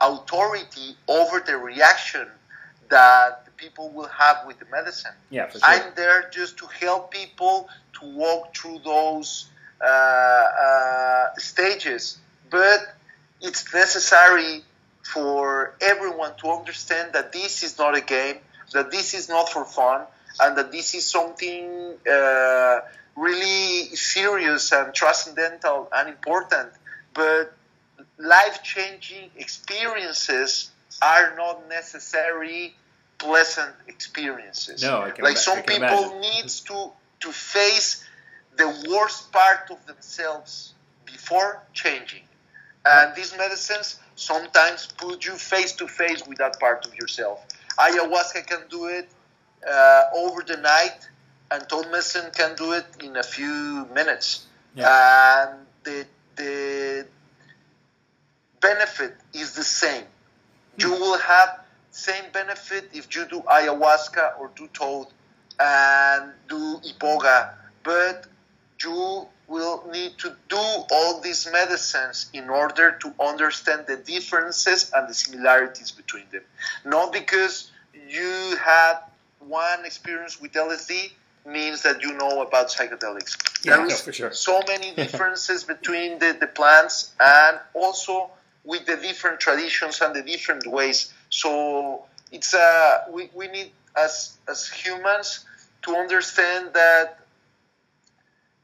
[0.00, 2.26] authority over the reaction
[2.88, 5.12] that people will have with the medicine.
[5.30, 5.68] Yeah, for sure.
[5.68, 7.68] I'm there just to help people
[8.00, 9.48] to walk through those
[9.80, 12.18] uh, uh, stages,
[12.50, 12.80] but
[13.40, 14.62] it's necessary
[15.02, 18.38] for everyone to understand that this is not a game,
[18.72, 20.02] that this is not for fun,
[20.40, 22.80] and that this is something uh,
[23.14, 26.70] really serious and transcendental and important.
[27.14, 27.52] But
[28.18, 32.74] life changing experiences are not necessarily
[33.18, 34.82] pleasant experiences.
[34.82, 36.20] No, I can like some can people imagine.
[36.20, 38.04] needs to to face
[38.56, 42.22] the worst part of themselves before changing.
[42.84, 47.44] And these medicines sometimes put you face to face with that part of yourself.
[47.78, 49.08] Ayahuasca can do it
[49.68, 51.08] uh, over the night,
[51.50, 54.46] and medicine can do it in a few minutes.
[54.76, 56.06] And the
[56.36, 57.06] the
[58.60, 60.04] benefit is the same.
[60.78, 61.65] You will have
[61.96, 65.06] same benefit if you do ayahuasca or do toad
[65.58, 68.26] and do iboga, but
[68.84, 75.08] you will need to do all these medicines in order to understand the differences and
[75.08, 76.42] the similarities between them.
[76.84, 77.70] Not because
[78.08, 78.98] you had
[79.38, 81.12] one experience with LSD
[81.46, 83.64] means that you know about psychedelics.
[83.64, 84.32] Yeah, there no, for sure.
[84.32, 88.30] so many differences between the, the plants and also
[88.64, 91.14] with the different traditions and the different ways.
[91.30, 95.44] So it's uh, we, we need as as humans
[95.82, 97.20] to understand that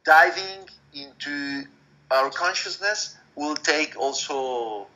[0.04, 1.64] diving into
[2.10, 4.86] our consciousness will take also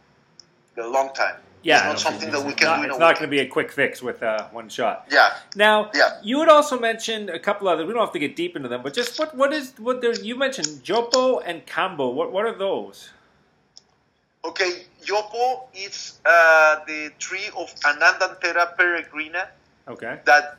[0.76, 1.36] a long time.
[1.62, 3.30] Yeah, it's not something that we can not, do in It's a not going to
[3.30, 5.06] be a quick fix with uh, one shot.
[5.10, 5.34] Yeah.
[5.56, 6.20] Now, Yeah.
[6.22, 7.86] you had also mentioned a couple others.
[7.86, 10.12] We don't have to get deep into them, but just what what is what there?
[10.12, 12.12] You mentioned Yopo and Kambo.
[12.14, 13.10] What what are those?
[14.44, 19.46] Okay, Yopo is uh, the tree of Anadenanthera peregrina.
[19.88, 20.18] Okay.
[20.24, 20.58] That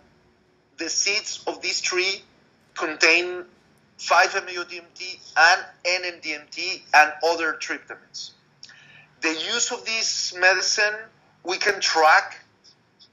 [0.77, 2.23] the seeds of this tree
[2.75, 3.43] contain
[3.99, 8.31] 5-MeO-DMT and N,N-DMT and other tryptamines.
[9.21, 10.93] The use of this medicine,
[11.43, 12.39] we can track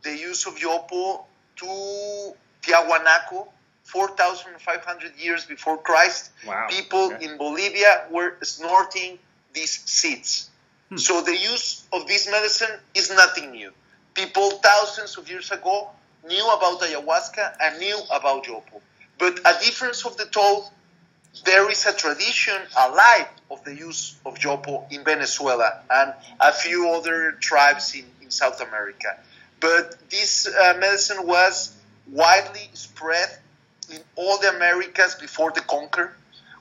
[0.03, 1.25] the use of Yopo
[1.57, 3.49] to Tiahuanaco,
[3.85, 6.31] 4,500 years before Christ.
[6.47, 6.67] Wow.
[6.69, 7.25] People Okay.
[7.25, 9.19] in Bolivia were snorting
[9.55, 10.51] these seeds.
[10.97, 13.73] So the use of this medicine is nothing new.
[14.15, 15.91] People thousands of years ago
[16.27, 18.81] knew about ayahuasca and knew about Yopo.
[19.19, 20.71] But a difference of the toll,
[21.45, 26.91] there is a tradition alive of the use of Yopo in Venezuela and a few
[26.91, 29.19] other tribes in, in South America.
[29.61, 31.75] But this uh, medicine was
[32.11, 33.29] widely spread
[33.91, 36.15] in all the Americas before the conquer.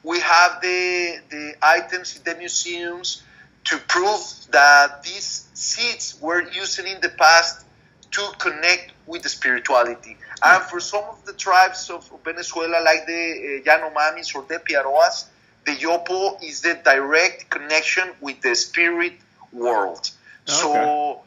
[0.03, 3.23] We have the, the items in the museums
[3.65, 7.65] to prove that these seeds were used in the past
[8.11, 10.17] to connect with the spirituality.
[10.43, 15.25] And for some of the tribes of Venezuela, like the uh, Yanomamis or the Piaroas,
[15.65, 19.13] the Yopo is the direct connection with the spirit
[19.51, 20.11] world.
[20.45, 21.21] So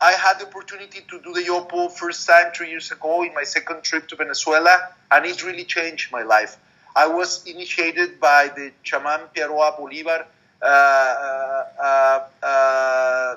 [0.00, 3.44] I had the opportunity to do the Yopo first time three years ago in my
[3.44, 6.56] second trip to Venezuela, and it really changed my life.
[6.94, 10.26] I was initiated by the Chaman Piaroa Bolivar
[10.62, 13.36] Uh, uh, uh,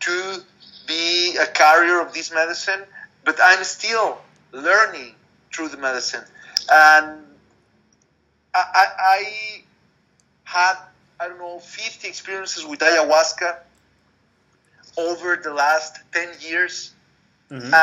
[0.00, 0.42] to
[0.86, 2.80] be a carrier of this medicine,
[3.24, 4.18] but I'm still
[4.52, 5.14] learning
[5.54, 6.24] through the medicine.
[6.70, 7.24] And
[8.54, 9.62] I, I, I
[10.44, 10.76] had,
[11.20, 13.58] I don't know, 50 experiences with ayahuasca
[14.96, 16.92] over the last 10 years.
[17.50, 17.66] Mm-hmm.
[17.66, 17.74] And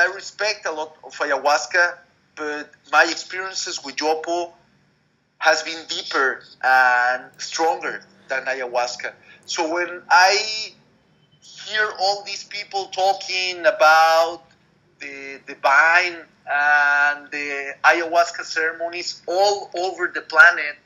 [0.00, 1.98] I respect a lot of ayahuasca,
[2.34, 4.52] but my experiences with Yopo
[5.36, 9.12] has been deeper and stronger than ayahuasca.
[9.46, 10.72] So when I
[11.40, 14.42] hear all these people talking about
[15.00, 16.16] the divine
[16.50, 20.76] and the ayahuasca ceremonies all over the planet,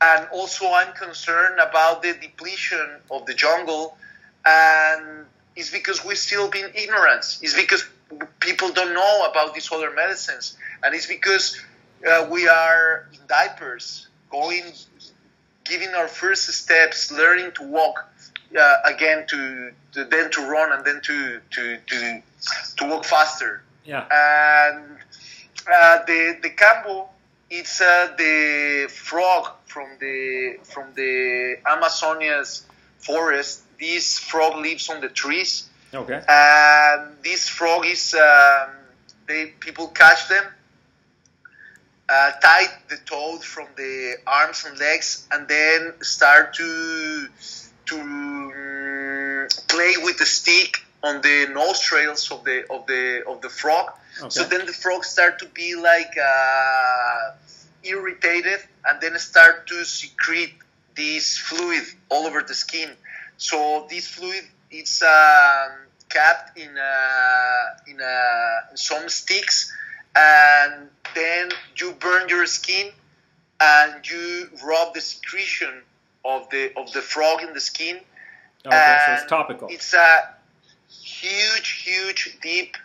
[0.00, 3.96] and also I'm concerned about the depletion of the jungle,
[4.44, 7.38] and it's because we've still been ignorant.
[7.42, 7.84] It's because
[8.40, 11.60] people don't know about these other medicines, and it's because
[12.08, 14.64] uh, we are in diapers, going,
[15.64, 18.06] giving our first steps, learning to walk
[18.58, 22.22] uh, again, to, to then to run, and then to to to
[22.76, 23.62] to walk faster.
[23.84, 24.04] Yeah.
[24.10, 24.96] And
[25.70, 27.08] uh, the the kambo,
[27.50, 32.66] it's uh, the frog from the from the Amazonia's
[32.98, 33.62] forest.
[33.78, 36.20] This frog lives on the trees Okay.
[36.28, 38.70] and this frog is um,
[39.26, 40.44] they people catch them
[42.08, 47.28] uh, tie the toad from the arms and legs and then start to
[47.86, 53.48] to mm, play with the stick on the nostrils of the of the of the
[53.48, 53.92] frog.
[54.28, 57.32] So then the frog start to be like uh,
[57.82, 60.54] irritated and then start to secrete
[60.94, 62.90] this fluid all over the skin.
[63.36, 65.70] So this fluid it's um,
[66.08, 69.72] kept in a, in a, some sticks
[70.16, 72.92] and then you burn your skin
[73.60, 75.82] and you rub the secretion
[76.24, 78.00] of the of the frog in the skin
[78.66, 78.98] Okay.
[79.06, 79.68] So it's topical.
[79.68, 80.34] it's a
[80.88, 82.76] huge huge deep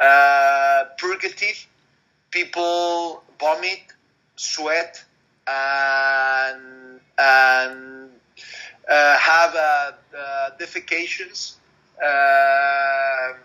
[0.00, 1.66] uh, purgative
[2.30, 3.82] people vomit
[4.36, 5.04] sweat
[5.46, 8.10] and and
[8.88, 11.56] uh, have uh, uh, defecations
[12.02, 13.36] um,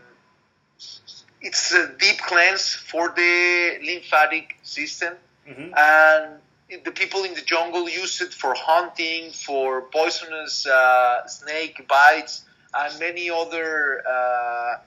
[1.42, 5.14] it's a deep cleanse for the lymphatic system
[5.48, 5.74] Mhm.
[5.76, 6.42] and
[6.86, 12.98] the people in the jungle use it for hunting for poisonous uh, snake bites and
[13.00, 14.78] many other uh,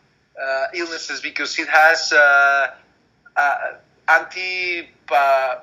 [0.41, 2.71] uh, illnesses because it has uh,
[3.37, 3.57] uh,
[4.09, 5.57] anti uh,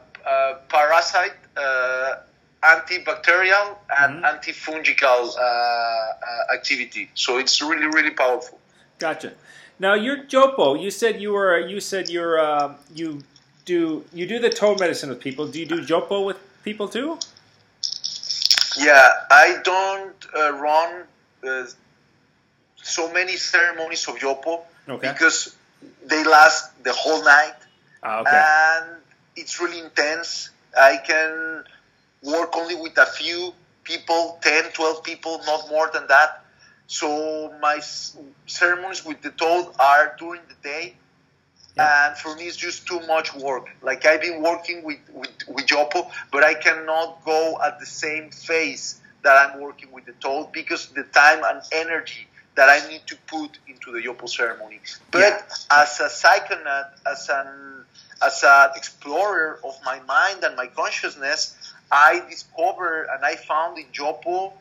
[0.69, 2.15] parasite uh,
[2.63, 8.59] antibacterial and antifungal uh, uh, activity so it's really really powerful
[8.99, 9.33] Gotcha.
[9.81, 13.23] Now your Yopo, you said you were you said you're uh, you
[13.65, 15.47] do you do the toad medicine with people?
[15.47, 17.17] Do you do yopo with people too?
[18.77, 21.03] Yeah, I don't uh, run
[21.43, 21.65] uh,
[22.75, 25.11] so many ceremonies of yopo Okay.
[25.11, 25.55] because
[26.05, 27.57] they last the whole night
[28.03, 28.37] Ah, okay.
[28.37, 29.01] and
[29.35, 30.51] it's really intense.
[30.77, 31.63] I can
[32.21, 33.51] work only with a few
[33.83, 36.40] people 10, 12 people, not more than that.
[36.91, 37.79] So my
[38.47, 40.95] ceremonies with the toad are during the day.
[41.77, 42.09] Yeah.
[42.09, 43.67] And for me, it's just too much work.
[43.81, 48.29] Like I've been working with, with, with Yopo, but I cannot go at the same
[48.29, 53.07] phase that I'm working with the toad because the time and energy that I need
[53.07, 54.81] to put into the Yopo ceremony.
[55.11, 55.41] But Yeah.
[55.71, 57.85] as a psychonaut, as an
[58.21, 61.55] as an explorer of my mind and my consciousness,
[61.89, 64.51] I discovered and I found in Yopo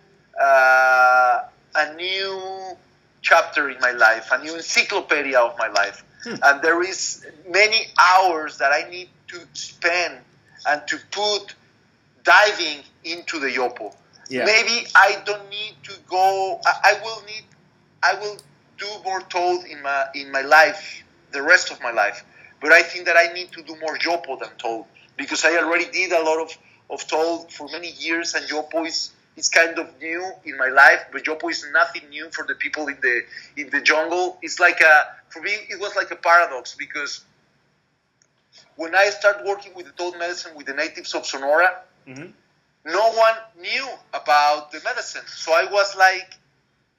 [0.40, 1.40] uh,
[1.74, 2.76] a new
[3.22, 6.04] chapter in my life, a new encyclopedia of my life.
[6.24, 6.34] Hmm.
[6.42, 10.18] And there is many hours that I need to spend
[10.66, 11.54] and to put
[12.24, 13.94] diving into the Yopo.
[14.28, 14.44] Yeah.
[14.44, 16.60] Maybe I don't need to go.
[16.64, 17.44] I, I will need.
[18.02, 18.36] I will
[18.78, 21.02] do more toad in my in my life,
[21.32, 22.24] the rest of my life.
[22.60, 24.84] But I think that I need to do more Yopo than toad
[25.16, 26.56] because I already did a lot of
[26.90, 31.06] of toad for many years, and Yopo is is kind of new in my life.
[31.12, 33.22] But Yopo is nothing new for the people in the
[33.56, 34.38] in the jungle.
[34.42, 34.94] It's like a
[35.28, 35.52] for me.
[35.68, 37.24] It was like a paradox because
[38.76, 42.32] when I started working with the toad medicine with the natives of Sonora, Mhm.
[42.84, 45.26] no one knew about the medicine.
[45.26, 46.34] So I was like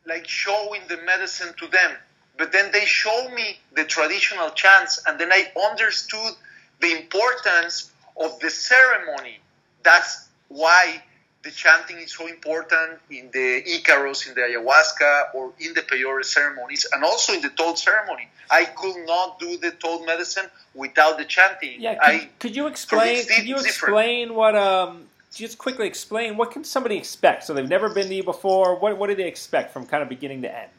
[0.06, 1.98] like showing the medicine to them.
[2.38, 6.34] But then they showed me the traditional chants and then I understood
[6.80, 9.40] the importance of the ceremony.
[9.84, 11.04] That's why
[11.44, 16.24] the chanting is so important in the Icaros, in the ayahuasca, or in the peyote
[16.26, 18.30] ceremonies, and also in the toad ceremony.
[18.50, 21.82] I could not do the toad medicine without the chanting.
[21.82, 23.18] Yeah, could, I, could you explain?
[23.18, 23.68] it's Could you different.
[23.68, 24.56] explain what?
[24.56, 27.46] Um, just quickly explain what can somebody expect?
[27.46, 28.76] So they've never been to you before.
[28.78, 30.70] What what do they expect from kind of beginning to end?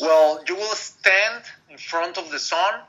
[0.00, 2.80] Well, you will stand in front of the sun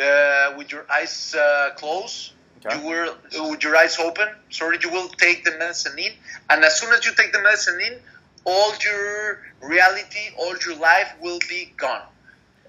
[0.00, 2.32] uh, with your eyes uh, closed.
[2.64, 2.78] Okay.
[2.78, 4.28] You will, with your eyes open.
[4.50, 6.12] Sorry, you will take the medicine in,
[6.48, 7.98] and as soon as you take the medicine in,
[8.44, 12.02] all your reality, all your life will be gone.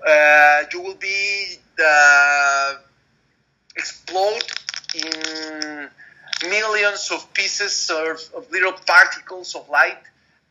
[0.06, 2.76] Uh, you will be uh,
[3.76, 4.44] explode
[4.96, 5.90] in
[6.50, 10.00] millions of pieces of, of little particles of light,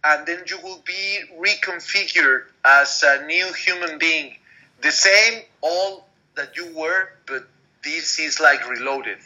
[0.05, 4.37] and then you will be reconfigured as a new human being,
[4.81, 7.47] the same all that you were, but
[7.83, 9.19] this is like reloaded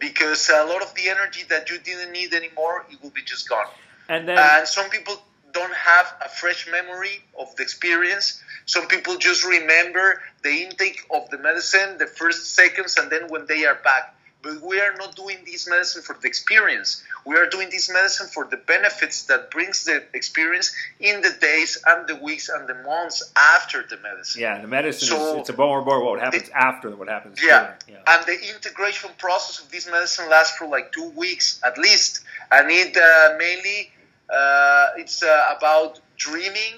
[0.00, 3.48] because a lot of the energy that you didn't need anymore, it will be just
[3.48, 3.66] gone.
[4.08, 5.20] And then And some people
[5.52, 8.42] don't have a fresh memory of the experience.
[8.66, 13.46] Some people just remember the intake of the medicine, the first seconds, and then when
[13.46, 14.15] they are back.
[14.42, 17.02] But we are not doing this medicine for the experience.
[17.24, 21.82] We are doing this medicine for the benefits that brings the experience in the days
[21.84, 24.42] and the weeks and the months after the medicine.
[24.42, 27.42] yeah, the medicine So- is it's a more more what happens after what happens.
[27.42, 27.72] Yeah.
[27.88, 27.96] yeah.
[28.06, 32.20] And the integration process of this medicine lasts for like two weeks at least.
[32.52, 33.90] And it uh, mainly
[34.30, 36.74] uh, it's uh, about dreaming,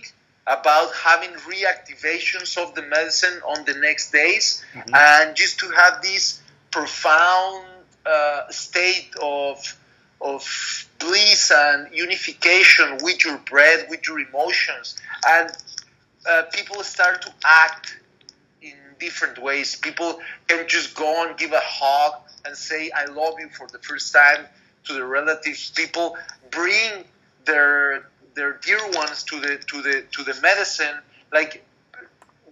[0.47, 6.41] about having reactivations of the medicine on the next days, and just to have this
[6.71, 7.65] profound
[8.07, 9.77] uh, state of
[10.21, 14.97] of bliss and unification with your breath, with your emotions,
[15.27, 15.53] and
[16.29, 17.97] uh, people start to act
[18.61, 19.77] in different ways.
[19.77, 22.15] People can just go and give a hug
[22.45, 24.47] and say "I love you" for the first time
[24.85, 25.71] to their relatives.
[25.71, 26.17] People
[26.51, 27.05] bring
[27.45, 30.97] their their dear ones to the to the to the medicine,
[31.33, 31.65] like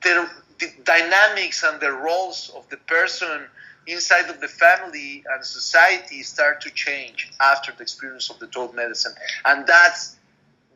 [0.02, 3.42] their the dynamics and the roles of the person
[3.86, 8.74] inside of the family and society start to change after the experience of the toad
[8.74, 9.12] medicine,
[9.44, 10.16] and that's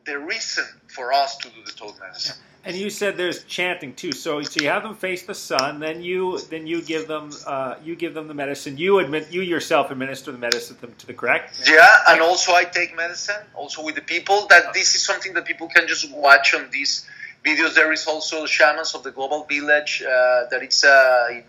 [0.05, 2.35] the reason for us to do the toad medicine.
[2.63, 4.11] And you said there's chanting too.
[4.11, 7.75] So so you have them face the sun, then you then you give them uh,
[7.83, 8.77] you give them the medicine.
[8.77, 11.59] You admit you yourself administer the medicine to them to the correct.
[11.67, 14.45] Yeah, and also I take medicine, also with the people.
[14.47, 17.07] That this is something that people can just watch on these
[17.43, 17.73] videos.
[17.73, 21.43] There is also shamans of the global village uh, that it's uh, in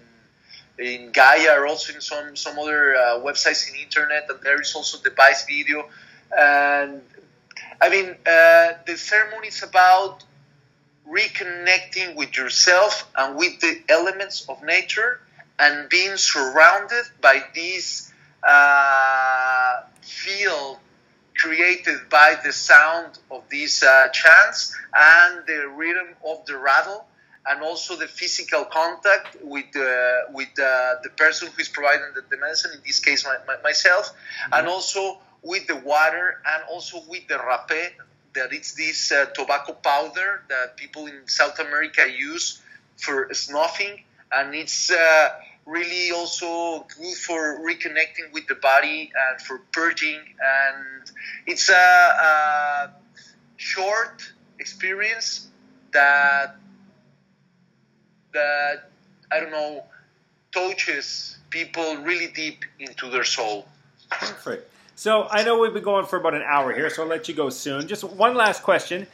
[0.78, 4.74] in Gaia, or also in some some other uh, websites in internet, and there is
[4.74, 5.88] also the Vice video.
[6.36, 7.02] And
[7.80, 10.24] I mean, uh, the ceremony is about
[11.08, 15.20] reconnecting with yourself and with the elements of nature
[15.58, 18.12] and being surrounded by this
[18.42, 20.78] uh, field
[21.36, 27.04] created by the sound of these uh, chants and the rhythm of the rattle
[27.46, 32.22] and also the physical contact with uh, with uh, the person who is providing the,
[32.30, 34.54] the medicine, in this case my, my, myself, mm-hmm.
[34.54, 37.90] and also with the water and also with the rapé,
[38.34, 42.62] that it's this uh, tobacco powder that people in South America use
[42.96, 45.28] for snuffing, and it's uh,
[45.66, 51.10] really also good for reconnecting with the body and for purging, and
[51.46, 52.90] it's a, a
[53.56, 55.48] short experience
[55.92, 56.56] that
[58.32, 58.90] that
[59.30, 59.84] I don't know
[60.52, 63.66] touches people really deep into their soul.
[64.10, 64.70] Perfect.
[64.94, 67.34] So I know we've been going for about an hour here, so I'll let you
[67.34, 67.88] go soon.
[67.88, 69.06] Just one last question.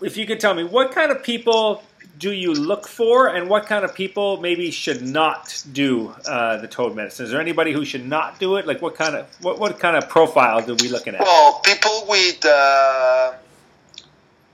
[0.00, 1.82] If you could tell me, what kind of people
[2.18, 6.68] do you look for, and what kind of people maybe should not do uh, the
[6.68, 7.26] toad medicine?
[7.26, 8.66] Is there anybody who should not do it?
[8.66, 11.20] Like what kind of what, what kind of profile are we looking at?
[11.20, 13.34] Well, people with uh,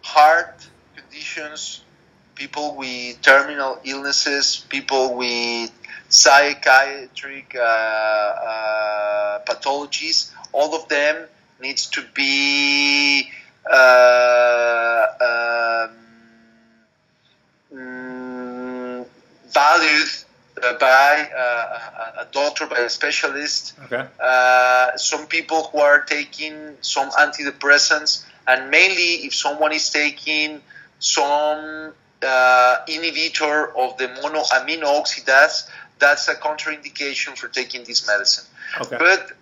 [0.03, 0.66] heart
[0.97, 1.82] conditions,
[2.41, 5.70] people with terminal illnesses, people with
[6.09, 11.26] psychiatric uh, uh, pathologies, all of them
[11.61, 13.28] needs to be
[13.70, 15.91] uh, um,
[17.74, 19.07] mm,
[19.53, 20.09] valued
[20.80, 23.74] by uh, a doctor, by a specialist.
[23.84, 24.07] Okay.
[24.18, 30.62] Uh, some people who are taking some antidepressants, and mainly if someone is taking
[30.99, 35.68] some uh, inhibitor of the monoamino oxidase,
[35.98, 38.44] that's a contraindication for taking this medicine.
[38.80, 38.96] Okay.
[38.98, 39.32] But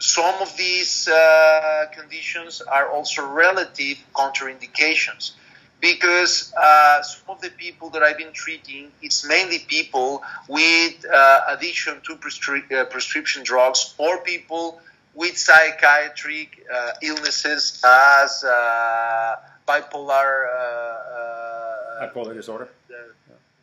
[0.00, 5.32] some of these uh, conditions are also relative contraindications
[5.80, 11.40] because uh, some of the people that I've been treating, it's mainly people with uh,
[11.48, 14.80] addiction to prescri- uh, prescription drugs or people
[15.14, 20.46] with psychiatric uh, illnesses as uh, bipolar
[22.00, 22.68] bipolar disorder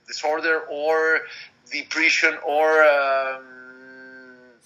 [0.07, 1.21] disorder or
[1.71, 3.43] depression or um,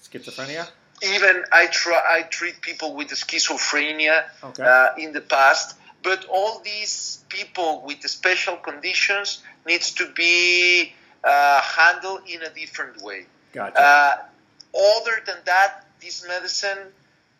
[0.02, 0.68] schizophrenia
[1.02, 4.62] even I try I treat people with schizophrenia okay.
[4.62, 5.76] uh, in the past.
[6.02, 10.92] But all these people with special conditions needs to be
[11.22, 13.26] uh, handled in a different way.
[13.52, 13.80] Gotcha.
[13.80, 14.16] Uh,
[14.76, 16.78] other than that, this medicine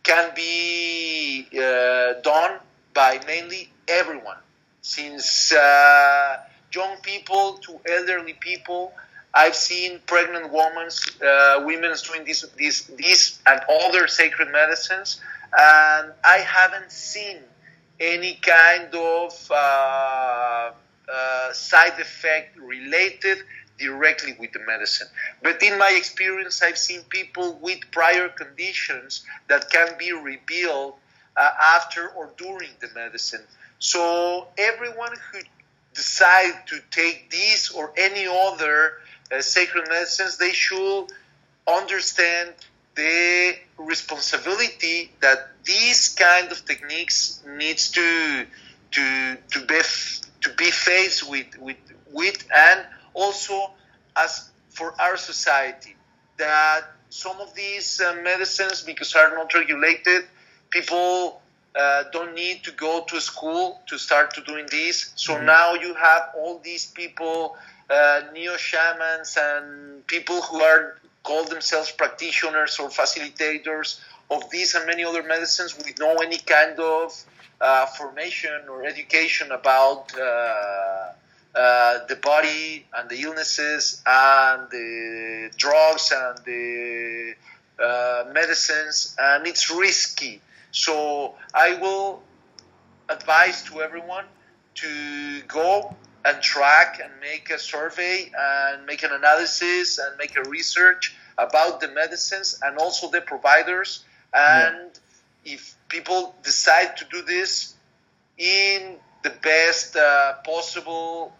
[0.04, 2.58] can be uh, done
[2.94, 4.36] by mainly everyone,
[4.82, 6.36] since uh,
[6.72, 8.92] young people to elderly people
[9.34, 10.88] I've seen pregnant women,
[11.24, 15.20] uh, women doing this, this, this and other sacred medicines,
[15.58, 17.38] and I haven't seen
[17.98, 20.72] any kind of uh,
[21.12, 23.38] uh, side effect related
[23.78, 25.08] directly with the medicine.
[25.42, 30.94] But in my experience, I've seen people with prior conditions that can be revealed
[31.36, 33.42] uh, after or during the medicine.
[33.82, 35.40] So everyone who
[35.92, 38.98] decide to take this or any other
[39.32, 41.06] uh, sacred medicines, they should
[41.66, 42.54] understand
[42.94, 48.46] the responsibility that these kind of techniques needs to
[48.92, 49.80] to to be
[50.42, 53.72] to be faced with with with and also
[54.14, 55.96] as for our society
[56.36, 60.22] that some of these uh, medicines because are not regulated
[60.70, 61.41] people
[61.78, 65.46] uh, don't need to go to school to start to doing this so mm-hmm.
[65.46, 67.56] now you have all these people
[67.90, 74.00] uh, neo shamans and people who are call themselves practitioners or facilitators
[74.30, 77.12] of these and many other medicines with no any kind of
[77.60, 81.12] uh, formation or education about uh,
[81.54, 87.34] uh, the body and the illnesses and the drugs and the
[87.78, 90.40] uh, medicines, and it's risky.
[90.72, 92.22] So I will
[93.08, 94.24] advise to everyone
[94.76, 95.94] to go
[96.24, 101.80] and track and make a survey and make an analysis and make a research about
[101.80, 104.90] the medicines and also the providers and
[105.44, 105.54] yeah.
[105.54, 107.74] if people decide to do this
[108.38, 111.34] in the best uh, possible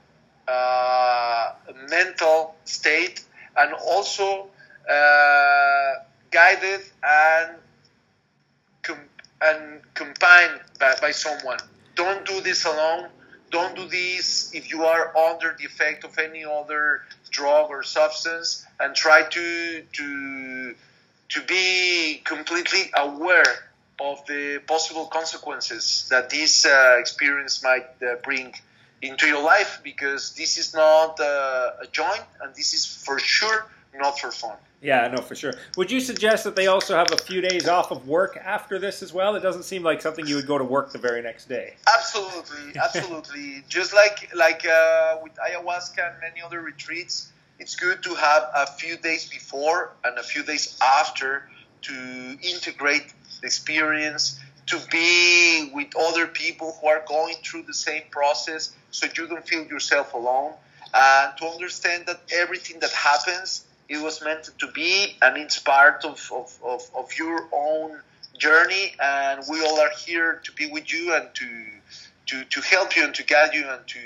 [0.49, 1.53] uh,
[1.89, 3.25] mental state
[3.57, 4.49] and also
[4.91, 5.93] uh,
[6.31, 7.57] guided and
[8.83, 9.09] com-
[9.43, 11.59] and combined by, by someone.
[11.95, 13.09] Don't do this alone.
[13.51, 18.65] Don't do this if you are under the effect of any other drug or substance
[18.81, 20.75] and try to to
[21.31, 23.71] to be completely aware
[24.01, 28.55] of the possible consequences that this uh, experience might uh, bring
[29.03, 33.67] into your life because this is not uh, a joint and this is for sure
[33.95, 35.55] not for fun Yeah, no, for sure.
[35.77, 39.01] Would you suggest that they also have a few days off of work after this
[39.01, 39.37] as well?
[39.37, 41.75] It doesn't seem like something you would go to work the very next day.
[41.87, 43.63] Absolutely, absolutely.
[43.69, 47.31] Just like like uh, with ayahuasca and many other retreats,
[47.61, 51.49] it's good to have a few days before and a few days after
[51.83, 58.03] to integrate the experience, to be with other people who are going through the same
[58.11, 60.55] process, so you don't feel yourself alone,
[60.93, 66.05] and to understand that everything that happens it was meant to be and it's part
[66.05, 68.01] of, of, of, of your own
[68.39, 71.47] journey and we all are here to be with you and to
[72.27, 73.99] to, to help you and to guide you and to,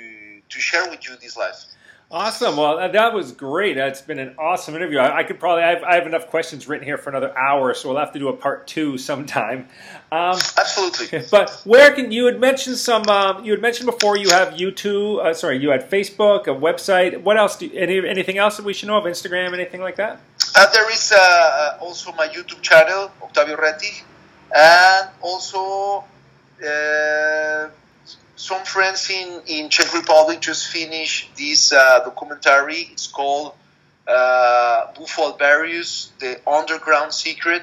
[0.49, 1.65] to share with you this life.
[2.09, 2.57] Awesome.
[2.57, 3.75] Well, that was great.
[3.75, 4.99] That's been an awesome interview.
[4.99, 7.75] I, I could probably, I have, I have, enough questions written here for another hour,
[7.75, 9.69] so we'll have to do a part two sometime.
[10.13, 11.25] Um, Absolutely.
[11.31, 13.09] But where can you had mentioned some?
[13.09, 15.19] Um, you had mentioned before you have YouTube.
[15.19, 17.21] Uh, sorry, you had Facebook, a website.
[17.23, 17.57] What else?
[17.57, 19.05] Do, any, anything else that we should know of?
[19.05, 20.21] Instagram, anything like that?
[20.55, 24.03] Uh, there is uh, also my YouTube channel, Octavio Rettig,
[24.55, 26.05] and also
[26.65, 27.69] uh,
[28.37, 32.89] some friends in, in Czech Republic just finished this uh, documentary.
[32.93, 33.55] It's called
[34.07, 37.63] uh, Bufo Alvarius, The Underground Secret.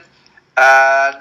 [0.57, 1.17] And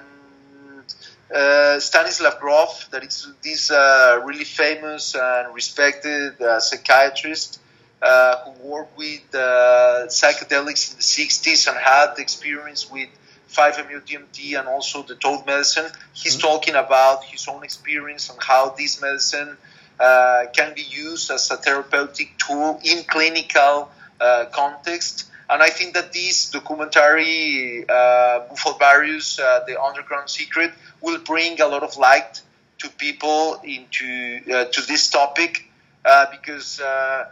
[1.34, 7.60] uh, Stanislav Grof, that is this uh, really famous and respected uh, psychiatrist
[8.02, 13.08] uh, who worked with uh, psychedelics in the 60s and had experience with
[13.52, 15.90] 5-MeO-DMT and also the toad medicine.
[16.12, 16.48] He's mm-hmm.
[16.48, 19.56] talking about his own experience and how this medicine
[20.00, 23.90] uh, can be used as a therapeutic tool in clinical
[24.20, 25.28] uh, context.
[25.48, 31.60] And I think that this documentary, uh, Bufo Alvarius, uh, The Underground Secret, will bring
[31.60, 32.40] a lot of light
[32.78, 35.68] to people into uh, to this topic
[36.04, 37.26] uh, because uh,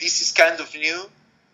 [0.00, 1.04] this is kind of new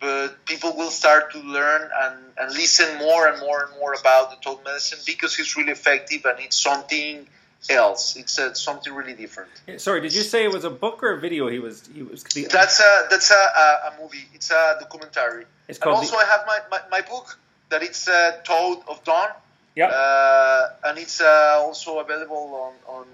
[0.01, 4.31] but people will start to learn and, and listen more and more and more about
[4.31, 7.27] the toad medicine because it's really effective and it's something
[7.69, 8.17] else.
[8.17, 9.51] It's uh, something really different.
[9.77, 11.49] Sorry, did you say it was a book or a video?
[11.49, 11.87] He was.
[11.95, 12.25] He was.
[12.25, 14.27] The, that's a that's a, a, a, movie.
[14.33, 15.45] It's a documentary.
[15.69, 15.97] It's called.
[15.97, 17.39] And also, the, I have my, my, my, book
[17.69, 19.29] that it's uh, Toad of Dawn.
[19.77, 19.89] Yeah.
[19.89, 23.07] Uh, and it's uh, also available on, on,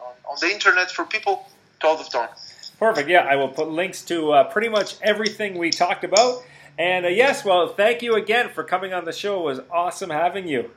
[0.00, 1.46] on on the internet for people.
[1.80, 2.28] Toad of Dawn.
[2.78, 3.08] Perfect.
[3.08, 6.42] Yeah, I will put links to uh, pretty much everything we talked about.
[6.78, 9.40] And uh, yes, well, thank you again for coming on the show.
[9.40, 10.70] It was awesome having you.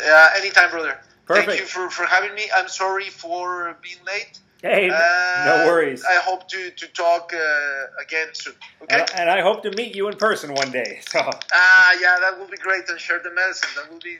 [0.00, 1.00] Yeah, anytime, brother.
[1.26, 1.48] Perfect.
[1.48, 2.44] Thank you for, for having me.
[2.54, 4.38] I'm sorry for being late.
[4.62, 6.04] Hey, uh, no worries.
[6.04, 8.54] I hope to, to talk uh, again soon.
[8.82, 9.00] Okay.
[9.00, 11.00] And, and, I hope to meet you in person one day.
[11.08, 11.20] So.
[11.20, 13.68] Ah, uh, yeah, that will be great, and share the medicine.
[13.76, 14.18] That will be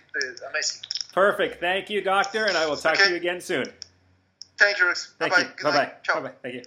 [0.48, 0.82] amazing.
[1.12, 1.60] Perfect.
[1.60, 3.04] Thank you, doctor, and I will talk okay.
[3.04, 3.66] to you again soon.
[4.58, 5.14] Thank you, Rex.
[5.18, 5.32] Thank.
[5.62, 5.92] Bye bye.
[6.14, 6.32] Bye bye.
[6.42, 6.62] Thank you.